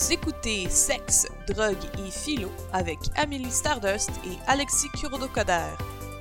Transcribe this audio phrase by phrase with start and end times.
[0.00, 5.74] Vous écoutez Sexe, Drogue et Philo avec Amélie Stardust et Alexis Kurodo-Coder.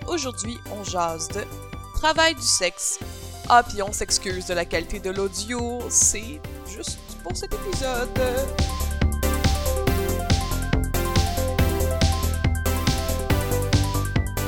[0.08, 1.42] Aujourd'hui, on jase de
[1.94, 3.00] travail du sexe.
[3.48, 8.10] Ah, puis on s'excuse de la qualité de l'audio, c'est juste pour cet épisode.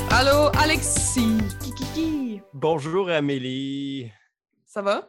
[0.09, 1.37] Allô, Alexis!
[1.61, 2.41] Kikiki!
[2.51, 4.11] Bonjour Amélie.
[4.65, 5.07] Ça va?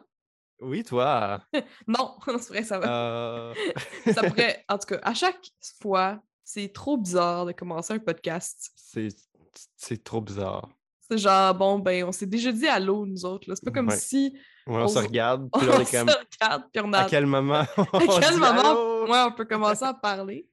[0.61, 1.41] Oui, toi?
[1.87, 2.87] Non, c'est vrai, ça va.
[2.87, 3.53] Euh,
[4.13, 5.39] Ça pourrait, en tout cas, à chaque
[5.81, 8.69] fois, c'est trop bizarre de commencer un podcast.
[9.75, 10.69] c'est trop bizarre.
[11.09, 13.49] C'est genre, bon, ben, on s'est déjà dit allô, nous autres.
[13.49, 13.55] là.
[13.55, 13.97] C'est pas comme Ouais.
[13.97, 14.33] si
[14.67, 16.09] Ouais, on, On se regarde, on puis on est se comme.
[16.09, 16.99] regarde, puis on a...
[16.99, 20.47] À quel moment À on quel moment ouais, on peut commencer à parler?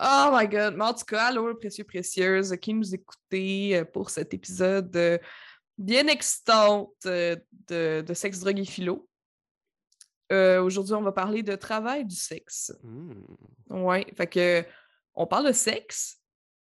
[0.00, 0.74] Oh my god!
[0.76, 5.18] Mais en tout cas, allô, précieux, précieuse, qui nous écoutez euh, pour cet épisode euh,
[5.76, 7.34] bien excitant euh,
[7.68, 9.07] de, de sexe, drogue et philo.
[10.32, 12.72] Euh, Aujourd'hui, on va parler de travail du sexe.
[12.82, 13.12] Hmm.
[13.70, 14.64] Ouais, fait que
[15.14, 16.18] on parle de sexe,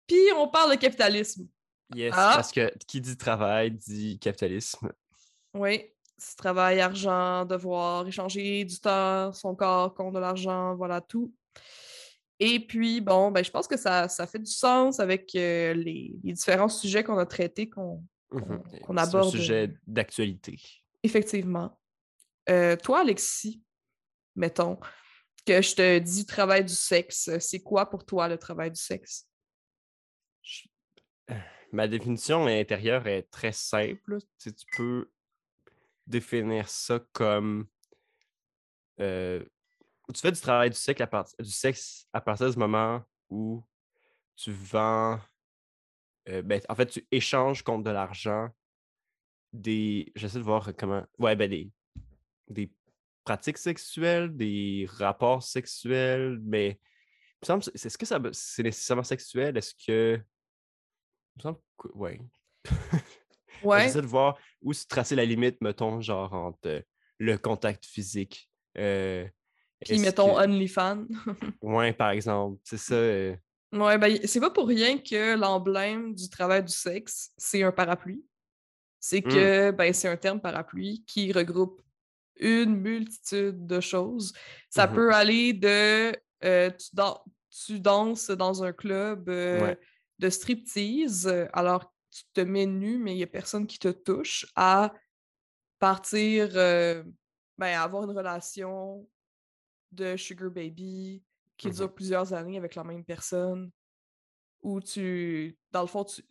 [0.07, 1.47] puis on parle de capitalisme.
[1.95, 2.33] Yes, Ah.
[2.37, 4.91] parce que qui dit travail dit capitalisme.
[5.55, 5.85] Oui,
[6.17, 11.33] c'est travail, argent, devoir, échanger du temps, son corps contre de l'argent, voilà tout.
[12.41, 16.15] Et puis, bon, ben, je pense que ça, ça fait du sens avec euh, les,
[16.25, 18.63] les différents sujets qu'on a traités, qu'on Mhm.
[18.81, 19.31] qu'on C'est un aborde.
[19.31, 20.59] sujet d'actualité.
[21.03, 21.79] effectivement.
[22.49, 23.63] Euh, toi, Alexis,
[24.37, 24.79] mettons,
[25.47, 29.29] que je te dis travail du sexe, c'est quoi pour toi le travail du sexe?
[30.43, 30.69] Je-
[31.73, 34.19] Ma définition intérieure est très simple.
[34.39, 35.11] Tu, tu peux
[36.07, 37.67] définir ça comme
[39.01, 39.43] euh,
[40.13, 43.65] tu fais du travail du sexe, à du sexe à partir du moment où
[44.37, 45.19] tu vends.
[46.29, 48.51] euh, ben, en fait, tu échanges contre de l'argent
[49.53, 50.13] des.
[50.15, 51.05] J'essaie de voir comment.
[51.19, 51.71] Ouais, ben des,
[52.49, 52.71] des
[53.25, 56.71] pratiques sexuelles, des rapports sexuels, mais.
[56.71, 56.77] il
[57.43, 59.57] me semble- c'est- Est-ce que ça, c'est nécessairement sexuel?
[59.57, 60.19] Est-ce que.
[60.19, 61.89] Il me semble que.
[61.95, 62.21] Ouais.
[63.63, 66.81] Ouais, J'essaie de voir où se tracer la limite, mettons, genre entre euh,
[67.19, 68.51] le contact physique.
[68.77, 69.25] euh,
[69.85, 71.07] puis mettons que- OnlyFans.
[71.63, 72.61] Ouais, par exemple.
[72.65, 72.95] C'est ça.
[72.95, 73.37] euh,
[73.73, 78.25] Ouais, ben, c'est pas pour rien que l'emblème du travail du sexe, c'est un parapluie.
[78.99, 79.29] C'est Mmh.
[79.31, 81.82] que, ben, c'est un terme parapluie qui regroupe
[82.43, 84.33] une multitude de choses.
[84.69, 84.95] Ça Mhm.
[84.95, 86.13] peut aller de
[86.45, 87.19] euh, tu, dan-
[87.51, 89.81] tu danses dans un club euh, Ouais.
[90.19, 94.47] de striptease, alors tu te mets nu, mais il n'y a personne qui te touche,
[94.57, 94.93] à
[95.79, 97.03] partir, euh,
[97.59, 99.09] ben, avoir une relation
[99.93, 101.23] de sugar baby
[101.57, 101.75] qui Mhm.
[101.75, 103.71] dure plusieurs années avec la même personne,
[104.63, 106.23] où tu, dans le fond, tu,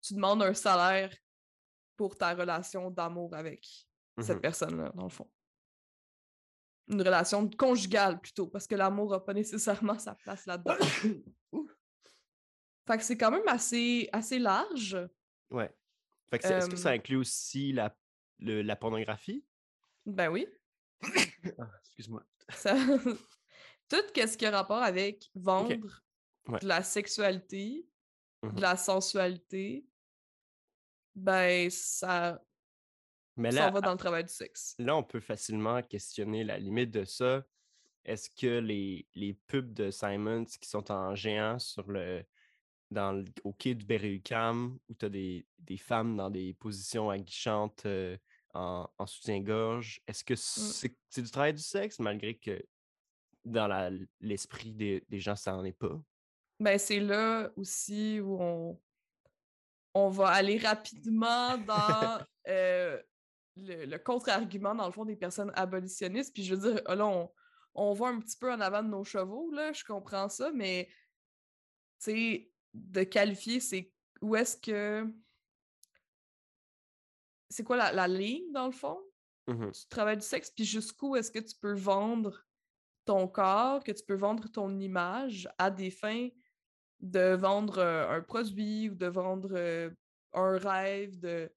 [0.00, 1.14] tu demandes un salaire
[1.96, 3.86] pour ta relation d'amour avec
[4.22, 4.40] cette Mhm.
[4.42, 5.30] personne-là, dans le fond.
[6.88, 10.76] Une relation conjugale plutôt, parce que l'amour n'a pas nécessairement sa place là-dedans.
[12.86, 14.96] fait que c'est quand même assez, assez large.
[15.50, 15.74] Ouais.
[16.30, 17.96] Fait que Est-ce que ça inclut aussi la,
[18.38, 19.44] le- la pornographie?
[20.06, 20.46] Ben oui.
[21.58, 22.24] Ah, Excuse-moi.
[22.50, 22.74] Ça...
[23.88, 26.02] Tout ce qui a rapport avec vendre
[26.48, 26.58] Ouais.
[26.58, 27.86] de la sexualité,
[28.42, 28.54] Mhm.
[28.56, 29.86] de la sensualité,
[31.14, 32.42] ben ça,
[33.36, 34.74] Mais ça là, va dans le travail du sexe.
[34.78, 37.44] là, on peut facilement questionner la limite de ça.
[38.04, 42.24] Est-ce que les, les pubs de Simons qui sont en géant sur le,
[42.90, 47.10] dans le, au quai du Berry-UQAM, où tu as des, des femmes dans des positions
[47.10, 48.16] aguichantes euh,
[48.52, 52.62] en, en soutien-gorge, est-ce que c'est c'est du travail du sexe, malgré que
[53.44, 53.68] dans
[54.20, 56.00] l'esprit des, des gens, ça n'en est pas?
[56.60, 58.80] Ben c'est là aussi où on,
[59.94, 63.02] on va aller rapidement dans euh,
[63.56, 66.32] le, le contre-argument, dans le fond, des personnes abolitionnistes.
[66.34, 67.30] Puis je veux dire, là, on,
[67.74, 70.88] on va un petit peu en avant de nos chevaux, là, je comprends ça, mais
[72.00, 75.06] tu sais, de qualifier, c'est où est-ce que.
[77.50, 78.98] C'est quoi la, la ligne, dans le fond?
[79.46, 79.72] Mhm.
[79.72, 82.46] du travail du sexe, puis jusqu'où est-ce que tu peux vendre
[83.04, 86.28] ton corps, que tu peux vendre ton image à des fins
[87.00, 89.90] de vendre euh, un produit ou de vendre euh,
[90.32, 91.52] un rêve, de,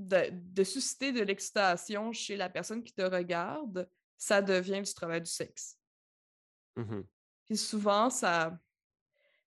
[0.00, 5.20] de, de susciter de l'excitation chez la personne qui te regarde, ça devient du travail
[5.20, 5.78] du sexe.
[6.76, 7.06] Mhm.
[7.44, 8.58] Puis souvent, ça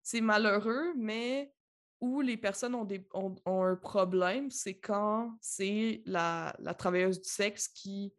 [0.03, 1.53] c'est malheureux, mais
[2.01, 7.21] où les personnes ont, des, ont, ont un problème, c'est quand c'est la, la travailleuse
[7.21, 8.13] du sexe qui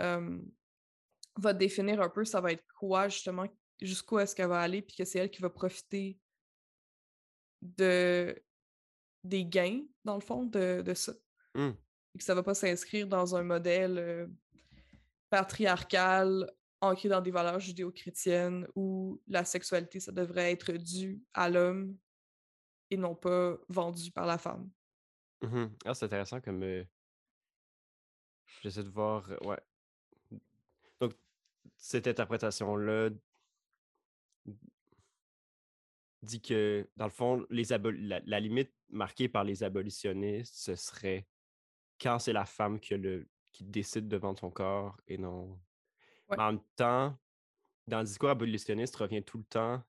[0.00, 0.40] euh,
[1.36, 3.46] va définir un peu ça va être quoi, justement,
[3.80, 6.18] jusqu'où est-ce qu'elle va aller, puis que c'est elle qui va profiter
[7.62, 8.36] de
[9.22, 11.12] des gains, dans le fond, de, de ça.
[11.54, 11.70] Mm.
[12.14, 14.26] Et que ça va pas s'inscrire dans un modèle euh,
[15.28, 16.50] patriarcal
[16.80, 21.96] ancré dans des valeurs judéo-chrétiennes où la sexualité, ça devrait être dû à l'homme
[22.90, 24.70] et non pas vendu par la femme.
[25.42, 26.62] Mmh Ah, c'est intéressant comme.
[26.62, 26.84] euh,
[28.62, 29.28] J'essaie de voir.
[29.42, 29.60] Ouais.
[31.00, 31.14] Donc,
[31.76, 33.10] cette interprétation-là
[36.22, 41.26] dit que, dans le fond, les la, la limite marquée par les abolitionnistes, ce serait
[42.00, 45.60] quand c'est la femme qui, a le, qui décide de vendre son corps et non.
[46.28, 46.38] Ouais.
[46.38, 47.18] En même temps,
[47.86, 49.82] dans le discours abolitionniste, revient tout le temps.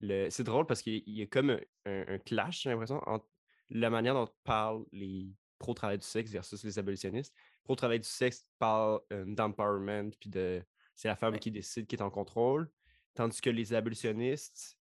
[0.00, 0.30] Le...
[0.30, 3.28] C'est drôle parce qu'il y a comme un, un- un clash, j'ai l'impression, entre
[3.70, 7.34] la manière dont parlent les pro-travail du sexe versus les abolitionnistes.
[7.64, 10.62] Pro-travail du sexe parle euh, d'empowerment, puis de
[10.94, 11.38] c'est la femme Ouais.
[11.38, 12.70] qui décide, qui est en contrôle.
[13.14, 14.78] Tandis que les abolitionnistes,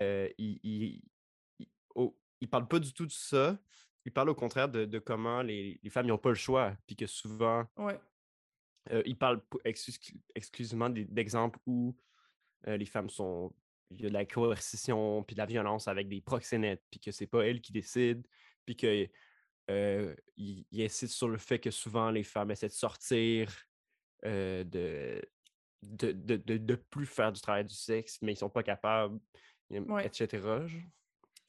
[0.00, 1.02] euh, ils, ils,
[1.58, 3.58] ils- oh, ils parlent pas du tout de ça.
[4.06, 6.94] Ils parlent au contraire de, de comment les, les femmes n'ont pas le choix, puis
[6.94, 7.98] que souvent, Ouais.
[8.92, 11.94] euh, ils parlent p- exclu- exclusivement d'exemples où
[12.68, 13.52] euh, les femmes sont.
[13.90, 17.10] Il y a de la coercition, puis de la violence avec des proxénètes, puis que
[17.12, 18.22] c'est pas elles qui décident,
[18.64, 19.08] puis que.
[19.70, 20.14] euh,
[20.72, 23.52] insistent sur le fait que souvent les femmes essaient de sortir
[24.24, 25.20] euh, de,
[25.82, 29.18] de, de, de, de plus faire du travail du sexe, mais ils sont pas capables,
[29.70, 30.06] Ouais.
[30.06, 30.38] etc.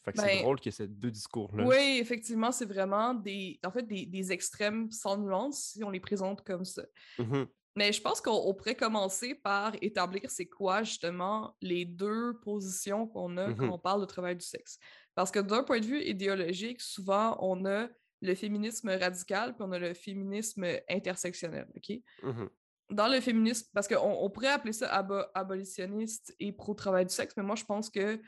[0.07, 1.65] Fait que c'est Ben, drôle qu'il y ait ces deux discours-là.
[1.65, 5.99] Oui, effectivement, c'est vraiment des, en fait, des, des extrêmes sans nuance si on les
[5.99, 6.83] présente comme ça.
[7.17, 12.39] Mhm, Mais je pense qu'on on pourrait commencer par établir c'est quoi justement les deux
[12.41, 13.73] positions qu'on a quand Mhm.
[13.73, 14.79] on parle de travail du sexe.
[15.15, 17.89] Parce que d'un point de vue idéologique, souvent on a
[18.21, 21.67] le féminisme radical puis on a le féminisme intersectionnel.
[21.75, 21.97] ok?
[22.21, 22.49] Mhm,
[22.89, 27.33] Dans le féminisme, parce qu'on on pourrait appeler ça abo- abolitionniste et pro-travail du sexe,
[27.35, 28.21] mais moi je pense que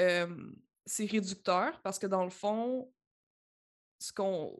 [0.00, 0.26] euh,
[0.90, 2.92] c'est réducteur parce que dans le fond,
[3.98, 4.56] ce qu'on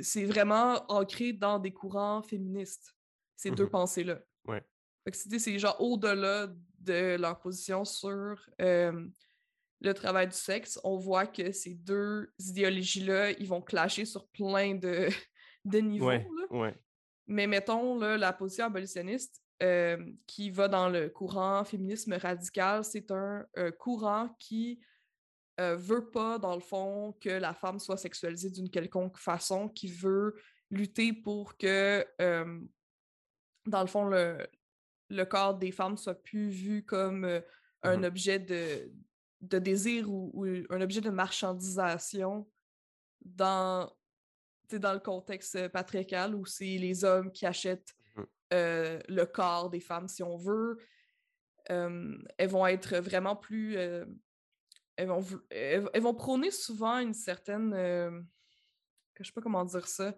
[0.00, 2.94] c'est vraiment ancré dans des courants féministes,
[3.36, 3.70] ces deux Mhm.
[3.70, 4.20] pensées-là.
[4.46, 4.62] Ouais.
[5.12, 6.48] C'est genre au-delà
[6.78, 9.08] de leur position sur euh,
[9.80, 14.74] le travail du sexe, on voit que ces deux idéologies-là, ils vont clasher sur plein
[14.76, 15.08] de,
[15.64, 16.06] de niveaux.
[16.06, 16.56] Ouais, là.
[16.58, 16.74] ouais.
[17.26, 23.10] Mais mettons là, la position abolitionniste euh, qui va dans le courant féminisme radical, c'est
[23.10, 24.80] un euh, courant qui
[25.60, 29.88] euh, veut pas, dans le fond, que la femme soit sexualisée d'une quelconque façon, qui
[29.88, 30.34] veut
[30.70, 32.60] lutter pour que, euh,
[33.66, 34.46] dans le fond, le,
[35.10, 37.40] le corps des femmes soit plus vu comme euh,
[37.82, 38.04] un Mhm.
[38.04, 38.92] objet de,
[39.42, 42.50] de désir ou, ou un objet de marchandisation
[43.24, 43.94] dans,
[44.72, 48.26] dans le contexte patriarcal où c'est les hommes qui achètent Mhm.
[48.54, 50.78] euh, le corps des femmes, si on veut.
[51.66, 53.76] Elles vont être vraiment plus.
[54.96, 57.72] Elles, vont, vou- elles, elles vont prôner souvent une certaine.
[57.74, 58.20] euh,
[59.14, 60.14] que je sais pas comment dire ça.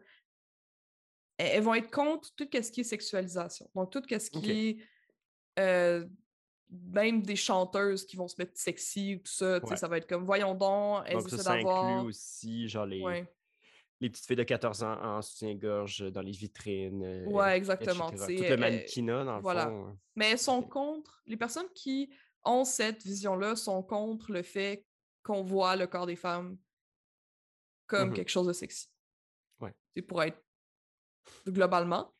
[1.38, 3.68] Elles, elles vont être contre tout ce qui est sexualisation.
[3.74, 4.78] Donc, tout ce qui est.
[5.58, 6.06] euh,
[6.68, 9.76] même des chanteuses qui vont se mettre sexy ou tout ça, Ouais.
[9.76, 13.32] ça va être comme voyons donc, elles Donc, ça, ça inclut aussi, genre, les, Ouais.
[14.00, 17.04] les petites filles de 14 ans en soutien-gorge dans les vitrines.
[17.04, 19.66] euh, Ouais, exactement, Tout le mannequinat, dans le voilà.
[19.68, 19.86] fond.
[19.86, 19.98] hein.
[20.16, 22.10] Mais elles sont contre, les personnes qui
[22.46, 24.84] ont cette vision-là sont contre le fait
[25.22, 26.56] qu'on voit le corps des femmes
[27.86, 28.14] comme Mhm.
[28.14, 28.88] quelque chose de sexy.
[29.60, 29.74] Ouais.
[29.94, 30.40] C'est pour être
[31.46, 32.12] globalement.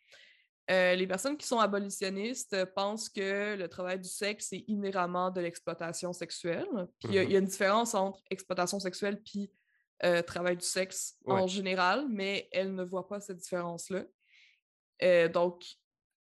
[0.71, 5.31] Euh, les personnes qui sont abolitionnistes euh, pensent que le travail du sexe est inhéremment
[5.31, 6.67] de l'exploitation sexuelle.
[6.99, 9.53] Puis il y a- y, a une différence entre exploitation sexuelle puis
[10.05, 14.05] euh, travail du sexe en général, mais elles ne voient pas cette différence-là.
[15.03, 15.65] Euh, donc,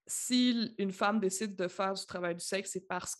[0.05, 3.15] si une femme décide de faire du travail du sexe, c'est parce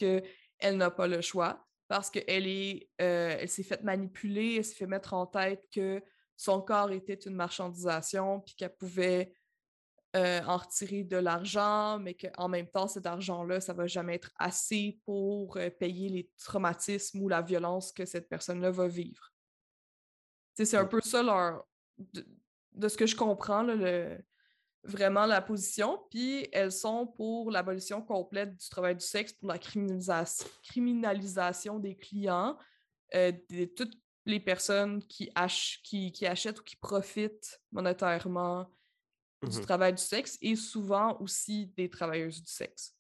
[0.63, 4.75] qu'elle n'a pas le choix, parce qu'elle est, euh, elle s'est fait manipuler, elle s'est
[4.75, 6.01] fait mettre en tête que
[6.37, 9.33] son corps était une marchandisation, puis qu'elle pouvait
[10.15, 14.31] euh, en retirer de l'argent, mais qu'en même temps, cet argent-là, ça va jamais être
[14.37, 19.33] assez pour euh, payer les traumatismes ou la violence que cette personne-là va vivre.
[20.55, 21.67] C'est un peu ça leur...
[21.97, 22.25] De,
[22.73, 24.17] de ce que je comprends, là, le,
[24.83, 25.99] vraiment la position.
[26.09, 31.95] Puis elles sont pour l'abolition complète du travail du sexe, pour la criminalisation, criminalisation des
[31.95, 32.57] clients,
[33.15, 38.69] euh, de toutes les personnes qui, ach- qui, qui achètent ou qui profitent monétairement
[39.41, 42.95] du Mhm, travail du sexe et souvent aussi des travailleuses du sexe.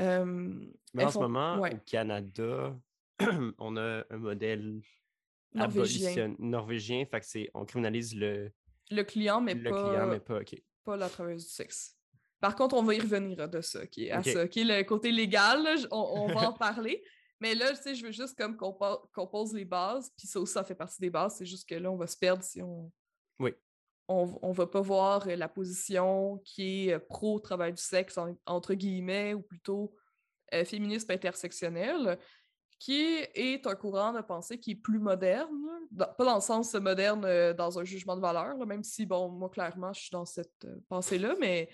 [0.00, 2.78] Euh, Mais en ce moment, ouais, au Canada,
[3.58, 4.80] on a un modèle
[5.54, 6.08] norvégien.
[6.10, 7.04] abolition- norvégien.
[7.06, 8.52] Fait que c'est, on criminalise le,
[8.92, 10.40] Le client, mais le pas, client, mais pas.
[10.40, 10.62] OK.
[10.84, 11.96] pas la travailleuse du sexe.
[12.40, 15.12] Par contre, on va y revenir de ça, qui à ça, qui est le côté
[15.12, 17.02] légal, là, on, on va en parler.
[17.40, 20.52] Mais là, tu sais, je veux juste comme qu'on pose les bases, puis ça aussi,
[20.52, 22.92] ça fait partie des bases, c'est juste que là, on va se perdre si on,
[23.40, 23.52] Oui.
[24.08, 29.42] on ne va pas voir la position qui est pro-travail du sexe, entre guillemets, ou
[29.42, 29.94] plutôt
[30.64, 32.18] féministe intersectionnel,
[32.82, 33.00] qui
[33.34, 37.78] est un courant de pensée qui est plus moderne, pas dans le sens moderne dans
[37.78, 41.68] un jugement de valeur, même si, bon, moi, clairement, je suis dans cette pensée-là, mais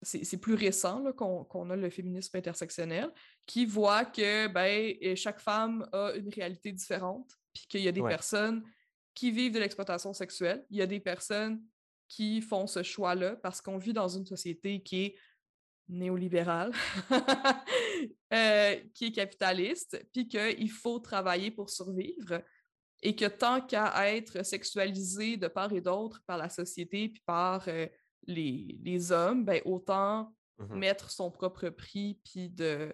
[0.00, 3.10] c'est plus récent qu'on a le féminisme intersectionnel,
[3.46, 8.02] qui voit que ben, chaque femme a une réalité différente, puis qu'il y a des
[8.02, 8.62] personnes
[9.12, 11.60] qui vivent de l'exploitation sexuelle, il y a des personnes
[12.06, 15.16] qui font ce choix-là parce qu'on vit dans une société qui est
[15.88, 16.72] néolibérale,
[18.32, 22.42] euh, qui est capitaliste, puis qu'il faut travailler pour survivre
[23.02, 27.64] et que tant qu'à être sexualisé de part et d'autre par la société puis par
[27.68, 27.86] euh,
[28.26, 32.92] les, les, hommes, ben autant mmh mettre son propre prix puis de,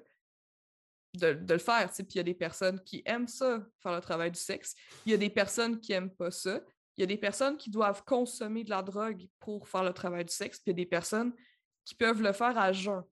[1.14, 1.90] de, le faire.
[1.90, 4.74] Puis il y a des personnes qui aiment ça, faire le travail du sexe.
[5.06, 6.60] Il y a des personnes qui n'aiment pas ça.
[6.96, 10.26] Il y a des personnes qui doivent consommer de la drogue pour faire le travail
[10.26, 10.58] du sexe.
[10.58, 11.32] Puis il y a des personnes
[11.84, 13.02] qui peuvent le faire à jeun,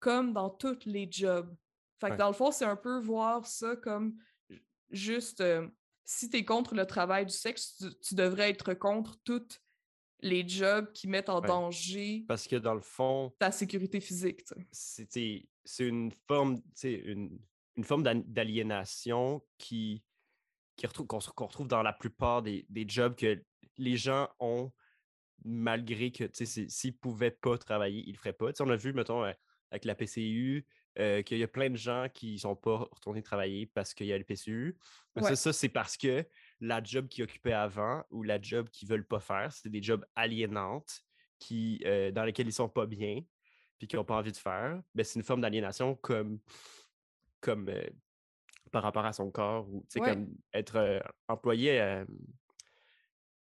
[0.00, 1.54] comme dans tous les jobs.
[2.00, 4.16] Fait que dans le fond, c'est un peu voir ça comme
[4.90, 5.66] juste euh,
[6.04, 9.60] si tu es contre le travail du sexe, tu, devrais être contre tous
[10.20, 14.42] les jobs qui mettent en danger Parce que dans le fond, ta sécurité physique.
[14.72, 15.18] C'est
[15.80, 17.38] une forme, une,
[17.76, 20.02] une forme d'aliénation qui,
[21.06, 23.42] qu'on retrouve dans la plupart des, des, jobs que
[23.76, 24.72] les gens ont
[25.44, 28.50] malgré que s'ils ne pouvaient pas travailler, ils ne le feraient pas.
[28.60, 29.32] on a vu, mettons, euh,
[29.70, 30.66] avec la PCU,
[30.98, 34.06] euh, qu'il y a plein de gens qui ne sont pas retournés travailler parce qu'il
[34.06, 34.76] y a le PCU.
[35.20, 36.24] Ça, ça c'est parce que
[36.60, 39.82] la job qu'ils occupaient avant ou la job qu'ils ne veulent pas faire, c'est des
[39.82, 41.02] jobs aliénantes
[41.38, 43.20] qui, euh, dans lesquels ils ne sont pas bien
[43.78, 44.82] puis qu'ils n'ont pas envie de faire.
[44.94, 46.40] Ben, c'est une forme d'aliénation comme,
[47.40, 47.72] comme
[48.72, 52.04] par rapport à son corps ou comme être employé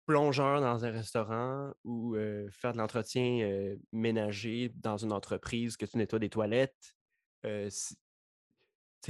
[0.08, 2.16] plongeur dans un restaurant ou
[2.50, 6.96] faire de l'entretien ménager dans une entreprise, que tu nettoies des toilettes.
[7.44, 7.96] c'est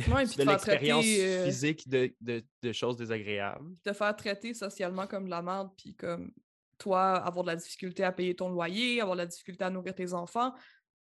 [0.04, 3.78] de l'expérience physique de, de, choses désagréables.
[3.84, 6.34] Te faire traiter socialement comme de la merde, puis comme
[6.78, 9.96] toi, avoir de la difficulté à payer ton loyer, avoir de la difficulté à nourrir
[9.96, 10.54] tes enfants.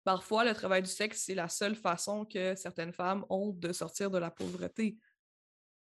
[0.04, 4.10] Parfois, le travail du sexe, c'est la seule façon que certaines femmes ont de sortir
[4.10, 4.98] de la pauvreté.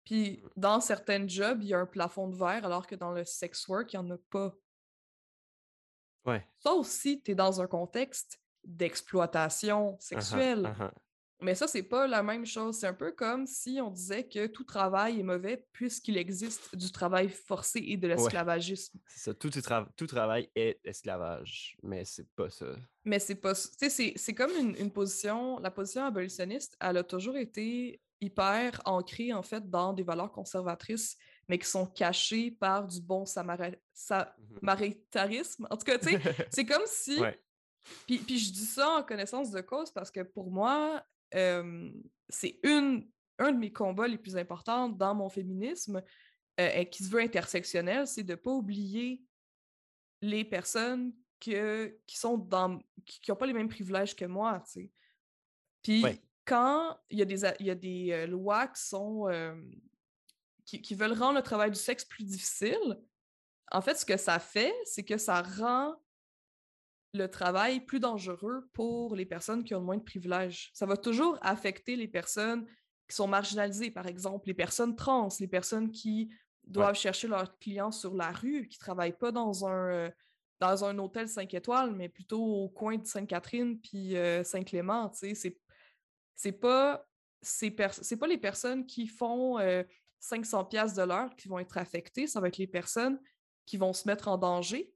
[0.05, 3.25] Puis dans certains jobs, il y a un plafond de verre, alors que dans le
[3.25, 4.55] sex work, il n'y en a pas.
[6.27, 6.47] Ouais.
[6.59, 10.75] Ça aussi, tu es dans un contexte d'exploitation sexuelle.
[11.41, 12.79] Mais ça, c'est pas la même chose.
[12.79, 16.91] C'est un peu comme si on disait que tout travail est mauvais puisqu'il existe du
[16.91, 18.99] travail forcé et de l'esclavagisme.
[19.09, 22.67] C'est ça, tout, tout, travail est esclavage, mais c'est pas ça.
[23.05, 27.37] Mais c'est pas sais, c'est comme une, une, position, la position abolitionniste, elle a toujours
[27.37, 31.17] été hyper ancrés en fait dans des valeurs conservatrices,
[31.49, 35.67] mais qui sont cachées par du bon mmh samaritarisme.
[35.71, 37.21] En tout cas, tu sais, c'est comme si.
[38.07, 43.09] Puis, puis, je dis ça en connaissance de cause parce que pour moi, c'est une
[43.39, 46.03] un de mes combats les plus importants dans mon féminisme
[46.57, 49.23] et qui se veut intersectionnel, c'est de ne pas oublier
[50.23, 54.73] les personnes que, qui sont dans qui n'ont pas les mêmes privilèges que moi, tu
[54.73, 54.91] sais.
[55.83, 56.05] Puis
[56.45, 59.29] quand il y a des, il y a des euh, lois qui sont
[60.65, 62.99] qui, veulent rendre le travail du sexe plus difficile,
[63.71, 65.95] en fait, ce que ça fait, c'est que ça rend
[67.13, 70.71] le travail plus dangereux pour les personnes qui ont moins de privilèges.
[70.75, 72.67] Ça va toujours affecter les personnes
[73.09, 76.31] qui sont marginalisées, par exemple, les personnes trans, les personnes qui
[76.65, 80.11] doivent chercher leurs clients sur la rue, qui ne travaillent pas dans un, euh,
[80.61, 85.11] dans un hôtel 5 étoiles, mais plutôt au coin de Sainte-Catherine puis euh, Saint-Clément.
[85.13, 85.59] C'est
[86.37, 87.07] c'est pas
[87.43, 89.59] c'est pas les personnes qui font
[90.19, 93.21] 500 euh, pièces de l'heure qui vont être affectées, ça va être les personnes
[93.67, 94.93] qui vont se mettre en danger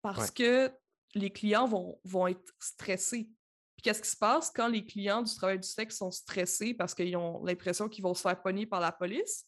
[0.00, 0.72] parce que
[1.14, 3.30] les clients vont, vont être stressés.
[3.76, 6.94] Puis qu'est-ce qui se passe quand les clients du travail du sexe sont stressés parce
[6.94, 9.46] qu'ils ont l'impression qu'ils vont se faire pogner par la police?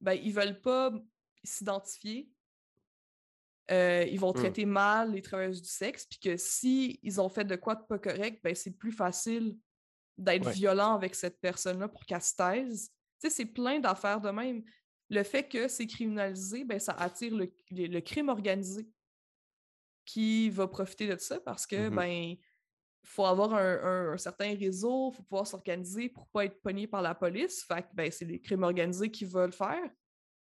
[0.00, 0.92] Ben, ils veulent pas
[1.44, 2.30] s'identifier.
[3.70, 4.36] Euh, ils vont mmh.
[4.36, 7.84] traiter mal les travailleurs du sexe, puis que s'ils ils ont fait de quoi de
[7.84, 9.56] pas correct, ben, c'est plus facile
[10.18, 12.90] d'être violent avec cette personne-là pour qu'elle se taise.
[13.20, 14.62] Tu sais, c'est plein d'affaires de même.
[15.08, 18.88] Le fait que c'est criminalisé, ben, ça attire le, le, crime organisé
[20.04, 22.36] qui va profiter de ça parce que, mmh ben,
[23.02, 27.14] faut avoir un, certain réseau, il faut pouvoir s'organiser pour pas être pogné par la
[27.14, 27.64] police.
[27.64, 29.90] Fait que, ben, c'est les crimes organisés qui veulent faire.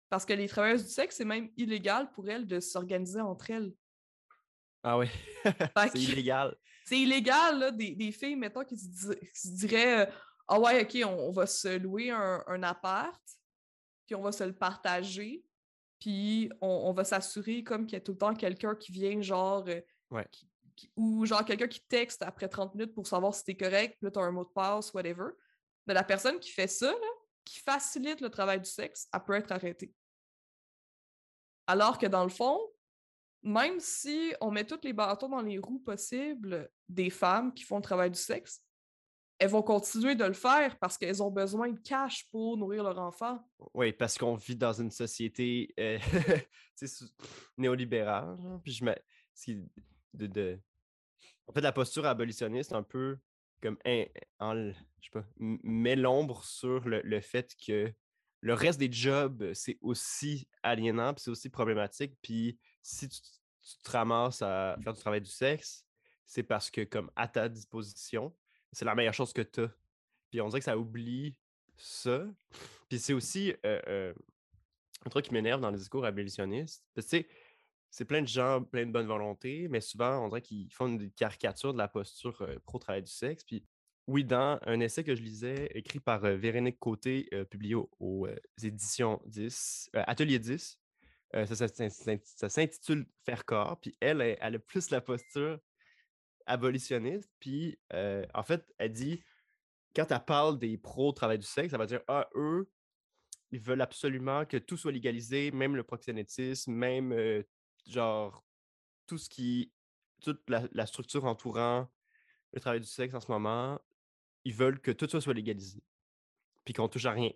[0.09, 3.73] Parce que les travailleuses du sexe, c'est même illégal pour elles de s'organiser entre elles.
[4.83, 5.07] Ah oui,
[5.91, 6.55] c'est illégal
[6.89, 10.11] c'est illégal, là, des, des, filles, mettons, qui se, diraient euh,
[10.47, 13.21] Ah ouais, OK, on, va se louer un, appart,
[14.07, 15.43] puis on va se le partager.
[15.99, 19.21] puis on, on va s'assurer comme qu'il y a tout le temps quelqu'un qui vient,
[19.21, 20.25] genre, euh, Ouais.
[20.31, 23.97] qui- qui- ou genre quelqu'un qui texte après 30 minutes pour savoir si t'es correct,
[23.99, 25.27] puis là, t'as un mot de passe, whatever.
[25.85, 27.07] Mais la personne qui fait ça, là,
[27.45, 29.93] qui facilite le travail du sexe, elle peut être arrêtée.
[31.67, 32.59] Alors que dans le fond,
[33.41, 37.77] même si on met tous les bâtons dans les roues possibles des femmes qui font
[37.77, 38.61] le travail du sexe,
[39.39, 42.99] elles vont continuer de le faire parce qu'elles ont besoin de cash pour nourrir leur
[42.99, 43.39] enfant.
[43.73, 45.97] Oui, parce qu'on vit dans une société euh,
[47.57, 48.37] néolibérale.
[48.61, 48.83] Puis je
[51.47, 53.17] En fait, la posture abolitionniste, un peu
[53.61, 53.77] comme.
[53.85, 54.05] un-
[54.41, 57.93] je sais pas, met l'ombre sur le, fait que
[58.41, 62.17] le reste des jobs, c'est aussi aliénant, puis c'est aussi problématique.
[62.89, 63.19] Si tu,
[63.83, 65.85] te ramasses à faire du travail du sexe,
[66.25, 68.35] c'est parce que, comme à ta disposition,
[68.71, 69.71] c'est la meilleure chose que tu as.
[70.31, 71.35] Puis on dirait que ça oublie
[71.77, 72.25] ça.
[72.87, 74.13] Puis c'est aussi euh, euh,
[75.05, 76.83] un truc qui m'énerve dans les discours abolitionnistes.
[76.95, 77.27] Tu sais,
[77.91, 81.11] c'est plein de gens, plein de bonne volonté, mais souvent, on dirait qu'ils font une
[81.11, 83.43] caricature de la posture euh, pro-travail du sexe.
[83.43, 83.63] Puis
[84.07, 88.27] oui, dans un essai que je lisais, écrit par Véronique Côté, publié au- aux
[88.63, 90.78] éditions 10, euh, Atelier 10,
[91.35, 93.79] euh, ça, ça s'in- s'in- ça s'intitule Faire corps.
[93.79, 95.59] Puis elle, elle, elle a plus la posture
[96.45, 97.29] abolitionniste.
[97.39, 99.23] Puis euh, en fait, elle dit
[99.95, 102.69] quand elle parle des pros travail du sexe, ça va dire Ah, eux,
[103.51, 107.43] ils veulent absolument que tout soit légalisé, même le proxénétisme, même euh,
[107.87, 108.43] genre
[109.07, 109.71] tout ce qui.
[110.21, 111.89] toute la, structure entourant
[112.53, 113.79] le travail du sexe en ce moment.
[114.45, 115.83] Ils veulent que tout ça soit légalisé.
[116.65, 117.31] Puis qu'on touche à rien.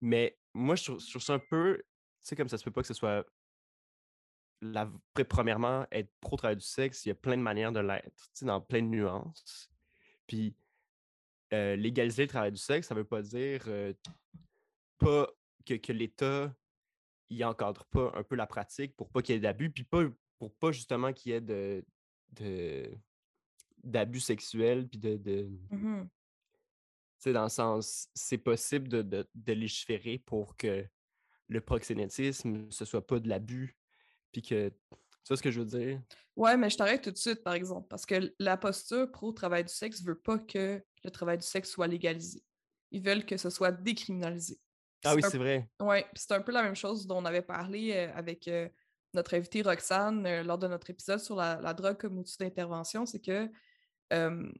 [0.00, 1.82] Mais moi, je trouve ça un peu.
[2.22, 3.26] Tu sais, comme ça se peut pas que ce soit.
[4.62, 4.90] La,
[5.28, 8.44] premièrement, être pro-travail du sexe, il y a plein de manières de l'être, tu sais,
[8.44, 9.70] dans plein de nuances.
[10.26, 10.54] Puis
[11.54, 13.94] euh, légaliser le travail du sexe, ça veut pas dire euh,
[14.98, 15.28] pas
[15.64, 16.54] que, que l'État
[17.30, 20.04] y encadre pas un peu la pratique pour pas qu'il y ait d'abus, puis pas
[20.38, 21.84] pour pas justement qu'il y ait de,
[22.32, 22.90] de
[23.82, 26.06] d'abus sexuels, puis de, de Mhm.
[26.06, 26.10] tu
[27.18, 29.02] sais, dans le sens, c'est possible de,
[29.34, 30.86] de légiférer pour que
[31.50, 33.76] le proxénétisme, ce soit pas de l'abus,
[34.32, 34.76] puis que, tu
[35.28, 36.00] vois ce que je veux dire?
[36.36, 39.72] Ouais, mais je t'arrête tout de suite, par exemple, parce que la posture pro-travail du
[39.72, 42.42] sexe veut pas que le travail du sexe soit légalisé.
[42.92, 44.58] Ils veulent que ce soit décriminalisé.
[45.04, 45.68] Ah oui, un- c'est vrai.
[45.78, 48.68] Puis c'est un peu la même chose dont on avait parlé euh, avec euh,
[49.14, 53.06] notre invitée Roxane euh, lors de notre épisode sur la, la drogue comme outil d'intervention,
[53.06, 53.48] c'est que
[54.12, 54.52] euh,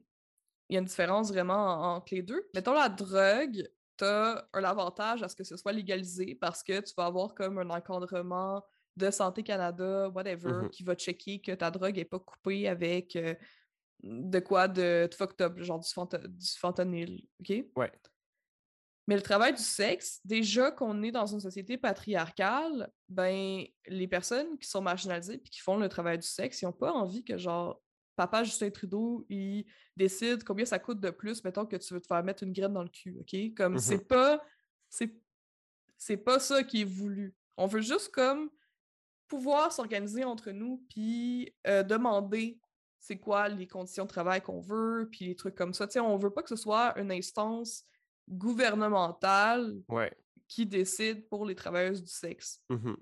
[0.69, 2.49] il y a une différence vraiment en- entre les deux.
[2.55, 3.67] Mettons la drogue,
[4.01, 7.33] tu as un avantage à ce que ce soit légalisé parce que tu vas avoir
[7.35, 8.63] comme un encadrement
[8.97, 10.69] de Santé Canada, whatever, Mhm.
[10.69, 13.35] qui va checker que ta drogue n'est pas coupée avec euh,
[14.03, 17.65] de quoi de, de fucked up, genre du, fenta- du fentanyl, OK?
[17.75, 17.91] Ouais.
[19.07, 24.57] Mais le travail du sexe, déjà qu'on est dans une société patriarcale, ben les personnes
[24.59, 27.37] qui sont marginalisées puis qui font le travail du sexe, ils n'ont pas envie que
[27.37, 27.81] genre
[28.27, 29.65] papa Justin Trudeau il
[29.97, 32.73] décide combien ça coûte de plus, mettons que tu veux te faire mettre une graine
[32.73, 33.35] dans le cul, OK?
[33.55, 33.79] Comme Mhm.
[33.79, 34.41] c'est pas
[34.89, 35.15] c'est
[35.97, 37.33] c'est pas ça qui est voulu.
[37.57, 38.49] On veut juste comme
[39.27, 42.59] pouvoir s'organiser entre nous puis euh, demander
[42.99, 45.87] c'est quoi les conditions de travail qu'on veut puis les trucs comme ça.
[45.87, 47.85] Tu sais, on veut pas que ce soit une instance
[48.29, 50.11] gouvernementale Ouais.
[50.47, 52.61] qui décide pour les travailleuses du sexe.
[52.69, 52.97] Mhm.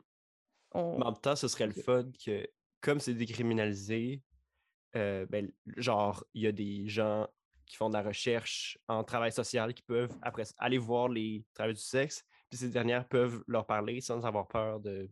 [0.72, 2.48] On- Mais en même temps, ce serait le fun que,
[2.82, 4.22] comme c'est décriminalisé,
[4.95, 7.28] euh, ben, genre, il y a des gens
[7.65, 11.45] qui font de la recherche en travail social qui peuvent après ça, aller voir les
[11.54, 15.10] travailleurs du sexe, puis ces dernières peuvent leur parler sans avoir peur de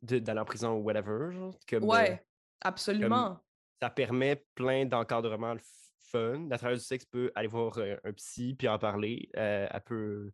[0.00, 1.32] d'aller en prison ou whatever.
[1.32, 2.24] genre, Comme, euh, Ouais,
[2.60, 3.40] absolument.
[3.82, 5.56] ça permet plein d'encadrements
[5.98, 6.46] fun.
[6.48, 9.28] La travailleuse du sexe peut aller voir euh, un psy puis en parler.
[9.34, 10.30] elle peut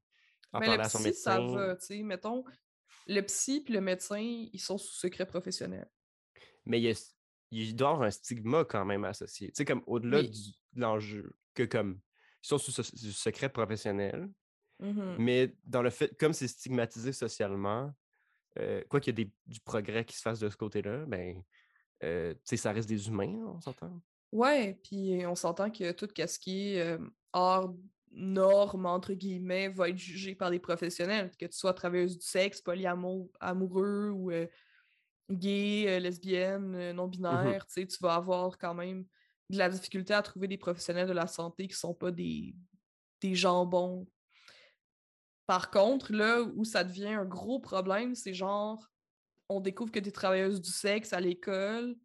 [0.53, 1.57] en Mais parler le à son psy, ça médecin.
[1.57, 2.03] va, tu sais.
[2.03, 2.45] Mettons,
[3.07, 5.89] le psy puis le médecin, ils sont sous secret professionnel.
[6.67, 7.13] mais il, y a-
[7.51, 9.49] il doit y avoir un stigma quand même associé.
[9.49, 10.31] Tu sais, comme au-delà Oui.
[10.73, 12.01] de l'enjeu, que comme
[12.43, 14.31] ils sont sous ce- du secret professionnel,
[14.81, 15.17] Mhm.
[15.19, 17.93] mais dans le fait, comme c'est stigmatisé socialement,
[18.59, 21.43] euh, quoi qu'il y ait des- du progrès qui se fasse de ce côté-là, ben,
[22.05, 24.01] euh, tu sais, ça reste des humains, on s'entend?
[24.33, 26.99] Ouais, puis on s'entend que tout ce qui est euh,
[27.33, 27.75] hors
[28.11, 31.31] norme, entre guillemets, va être jugé par des professionnels.
[31.39, 34.31] Que tu sois travailleuse du sexe, polyamoureux ou
[35.31, 39.05] gay, euh, lesbienne, euh, non-binaire, tu tu vas avoir quand même
[39.51, 42.55] de la difficulté à trouver des professionnels de la santé qui sont pas des,
[43.21, 44.07] des jambons.
[45.47, 48.91] Par contre, là où ça devient un gros problème, c'est genre,
[49.49, 51.97] on découvre que des travailleuses du sexe à l'école,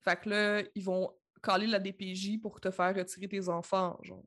[0.00, 4.24] fait que là, ils vont caler la DPJ pour te faire retirer tes enfants, genre.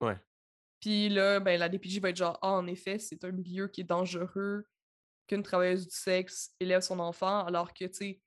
[0.00, 0.18] Ouais.
[0.80, 3.80] Puis là, ben, la DPJ va être genre, ah, en effet, c'est un milieu qui
[3.80, 4.66] est dangereux,
[5.26, 8.22] qu'une travailleuse du sexe élève son enfant, alors que, tu sais,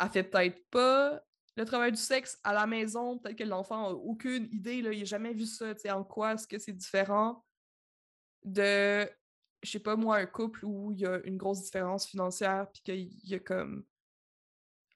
[0.00, 1.20] elle fait peut-être pas
[1.56, 5.00] le travail du sexe à la maison, peut-être que l'enfant n'a aucune idée, là, il
[5.00, 7.44] n'a jamais vu ça, tu sais, en quoi est-ce que c'est différent
[8.44, 9.08] de,
[9.62, 12.82] je sais pas moi, un couple où il y a une grosse différence financière, puis
[12.82, 13.84] qu'il y a comme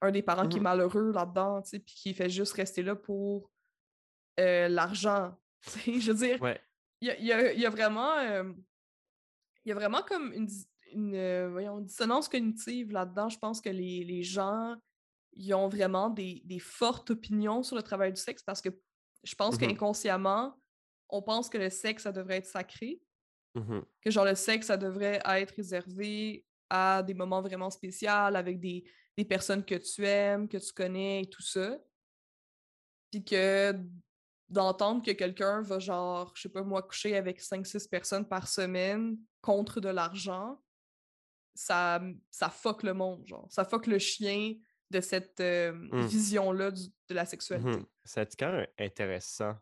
[0.00, 2.82] un des parents qui est Mmh malheureux là-dedans, tu sais, puis qui fait juste rester
[2.82, 3.50] là pour
[4.38, 5.36] euh, l'argent.
[5.62, 6.00] tu sais.
[6.00, 6.60] Je veux dire, Ouais.
[7.00, 8.52] il y a, il y a- il y a vraiment, euh,
[9.64, 10.48] il y a vraiment comme une,
[10.92, 13.28] une, euh, voyons, dissonance cognitive là-dedans.
[13.28, 14.76] Je pense que les, les gens,
[15.34, 18.70] ils ont vraiment des, des fortes opinions sur le travail du sexe parce que
[19.24, 20.54] je pense Mmh qu'inconsciemment,
[21.08, 23.00] on pense que le sexe, ça devrait être sacré,
[23.54, 28.60] Mmh que genre le sexe, ça devrait être réservé à des moments vraiment spéciaux avec
[28.60, 28.84] des,
[29.16, 31.78] des personnes que tu aimes, que tu connais et tout ça.
[33.10, 33.74] Puis que
[34.48, 39.18] d'entendre que quelqu'un va genre, je sais pas moi, coucher avec 5-6 personnes par semaine
[39.40, 40.60] contre de l'argent,
[41.58, 43.48] ça, ça fuck le monde, genre.
[43.50, 44.54] Ça fuck le chien
[44.90, 46.06] de cette euh, Mmh.
[46.06, 47.80] vision-là de la sexualité.
[47.80, 49.54] Mmh Ça dit quand même intéressant.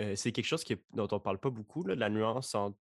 [0.00, 2.76] Euh, c'est quelque chose qui dont on parle pas beaucoup, là, la nuance entre.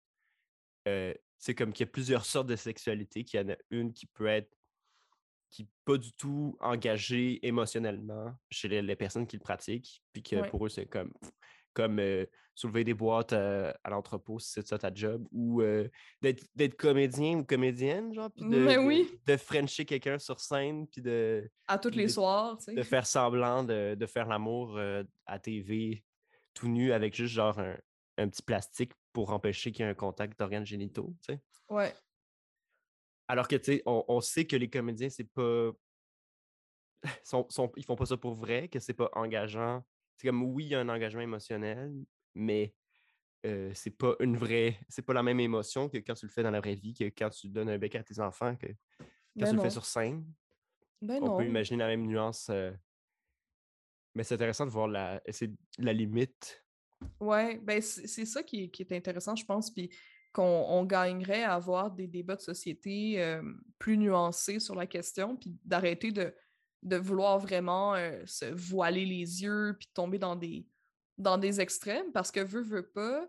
[0.88, 3.92] euh, c'est comme qu'il y a plusieurs sortes de sexualité, qu'il y en a une
[3.92, 4.50] qui peut être
[5.50, 10.22] qui est pas du tout engagée émotionnellement chez les, les personnes qui le pratiquent, puis
[10.22, 10.48] que Ouais.
[10.48, 11.12] pour eux, c'est comme,
[11.74, 11.98] comme
[12.61, 15.88] soulever des boîtes euh, à l'entrepôt, si c'est ça ta job, ou euh,
[16.20, 19.18] d'être comédien ou comédienne, genre, puis de, oui.
[19.27, 22.75] de frencher quelqu'un sur scène, puis de, À tous les de- soirs, tu sais.
[22.75, 26.05] de faire semblant de, de faire l'amour euh, à TV
[26.55, 27.77] tout nu avec juste genre un,
[28.18, 31.40] un petit plastique pour empêcher qu'il y ait un contact d'organes génitaux, tu sais.
[31.68, 31.94] Ouais.
[33.29, 35.70] Alors que, tu sais, on, on sait que les comédiens, c'est pas.
[37.25, 39.83] sont, sont- ils font pas ça pour vrai, que c'est pas engageant.
[40.16, 41.92] C'est comme, oui, il y a un engagement émotionnel,
[42.35, 42.75] mais
[43.47, 44.79] euh, c'est pas une vraie.
[44.88, 47.05] C'est pas la même émotion que quand tu le fais dans la vraie vie, que
[47.05, 49.85] quand tu donnes un bec à tes enfants, que quand Ben tu le fais sur
[49.87, 50.27] scène.
[51.01, 51.37] Ben on non.
[51.38, 52.49] peut imaginer la même nuance.
[52.51, 52.73] euh,
[54.14, 55.23] Mais c'est intéressant de voir la,
[55.79, 56.62] la limite.
[57.19, 59.88] Ouais, ben c'est ça qui est, qui est intéressant, je pense, puis
[60.35, 63.43] qu'on on gagnerait à avoir des débats de société euh,
[63.79, 66.35] plus nuancés sur la question, puis d'arrêter de,
[66.83, 67.95] de vouloir vraiment
[68.27, 70.66] se voiler les yeux, puis de tomber dans des,
[71.21, 73.29] dans des extrêmes, parce que veut, veut pas,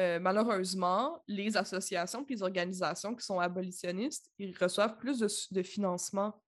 [0.00, 5.62] euh, malheureusement, les associations puis les organisations qui sont abolitionnistes, ils reçoivent plus de, de
[5.62, 6.42] financement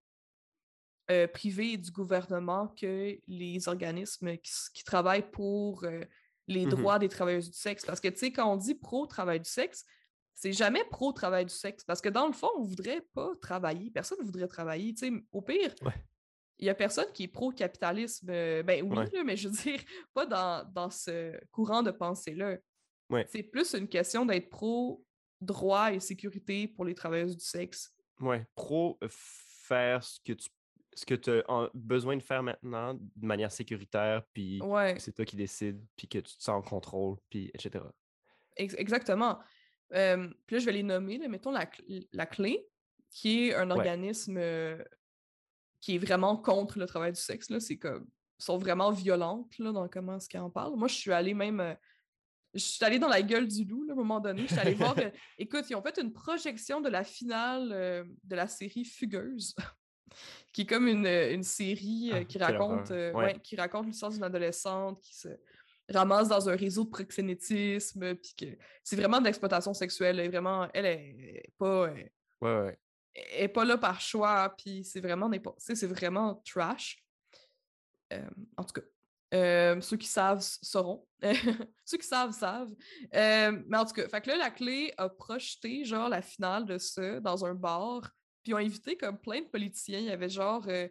[1.11, 6.05] euh, privé et du gouvernement que les organismes qui, travaillent pour euh,
[6.47, 6.71] les Mhm.
[6.71, 7.85] droits des travailleuses du sexe.
[7.85, 9.85] Parce que, tu sais, quand on dit pro-travail du sexe,
[10.35, 11.83] c'est jamais pro-travail du sexe.
[11.85, 13.91] Parce que dans le fond, on voudrait pas travailler.
[13.91, 14.95] Personne ne voudrait travailler.
[14.95, 15.93] Tu sais, au pire, Ouais.
[16.61, 18.29] Il y a personne qui est pro-capitalisme.
[18.31, 19.11] euh, ben oui, Ouais.
[19.13, 19.81] là, mais je veux dire,
[20.15, 22.59] pas dans, dans ce courant de pensée-là.
[23.09, 23.27] Ouais.
[23.29, 27.93] C'est plus une question d'être pro-droit et sécurité pour les travailleuses du sexe.
[28.21, 28.47] Ouais.
[28.55, 30.49] Pro euh, faire ce que tu
[30.95, 34.99] ce que tu as besoin de faire maintenant de manière sécuritaire, puis Ouais.
[34.99, 37.85] c'est toi qui décides, puis que tu te sens en contrôle, puis etc.
[38.57, 39.39] Ex- exactement.
[39.95, 41.19] Euh, puis là, je vais les nommer.
[41.19, 41.29] là.
[41.29, 41.71] Mettons la,
[42.13, 42.67] la Clé,
[43.09, 44.37] qui est un organisme
[45.81, 47.49] qui est vraiment contre le travail du sexe.
[47.59, 48.07] C'est comme,
[48.39, 50.77] sont vraiment violentes là, dans comment est-ce qu'ils en parlent.
[50.77, 51.61] Moi, je suis allée même...
[51.61, 51.75] euh,
[52.55, 54.43] je suis allée dans la gueule du loup, là, à un moment donné.
[54.43, 54.99] Je suis allée voir...
[54.99, 59.55] euh, écoute, ils ont fait une projection de la finale euh, de la série Fugueuse,
[60.53, 63.13] qui est comme une, une série Ah, qui raconte, Ouais.
[63.15, 65.29] ouais, qui raconte l'histoire d'une adolescente qui se
[65.89, 68.47] ramasse dans un réseau de proxénétisme, puis que
[68.85, 70.19] c'est vraiment de l'exploitation sexuelle.
[70.19, 71.93] Elle est vraiment, elle est pas,
[72.41, 72.79] Ouais,
[73.15, 77.03] est pas là par choix, puis c'est vraiment n'importe, c'est vraiment trash.
[78.13, 78.87] Euh, en tout cas,
[79.33, 81.07] euh, ceux qui savent sauront.
[81.85, 82.75] ceux qui savent savent.
[83.15, 86.65] Euh, mais en tout cas, fait que là, la clé a projeté genre la finale
[86.65, 88.03] de ça dans un bar,
[88.43, 90.01] puis ils ont invité comme plein de politiciens.
[90.01, 90.89] Il y avait genre euh,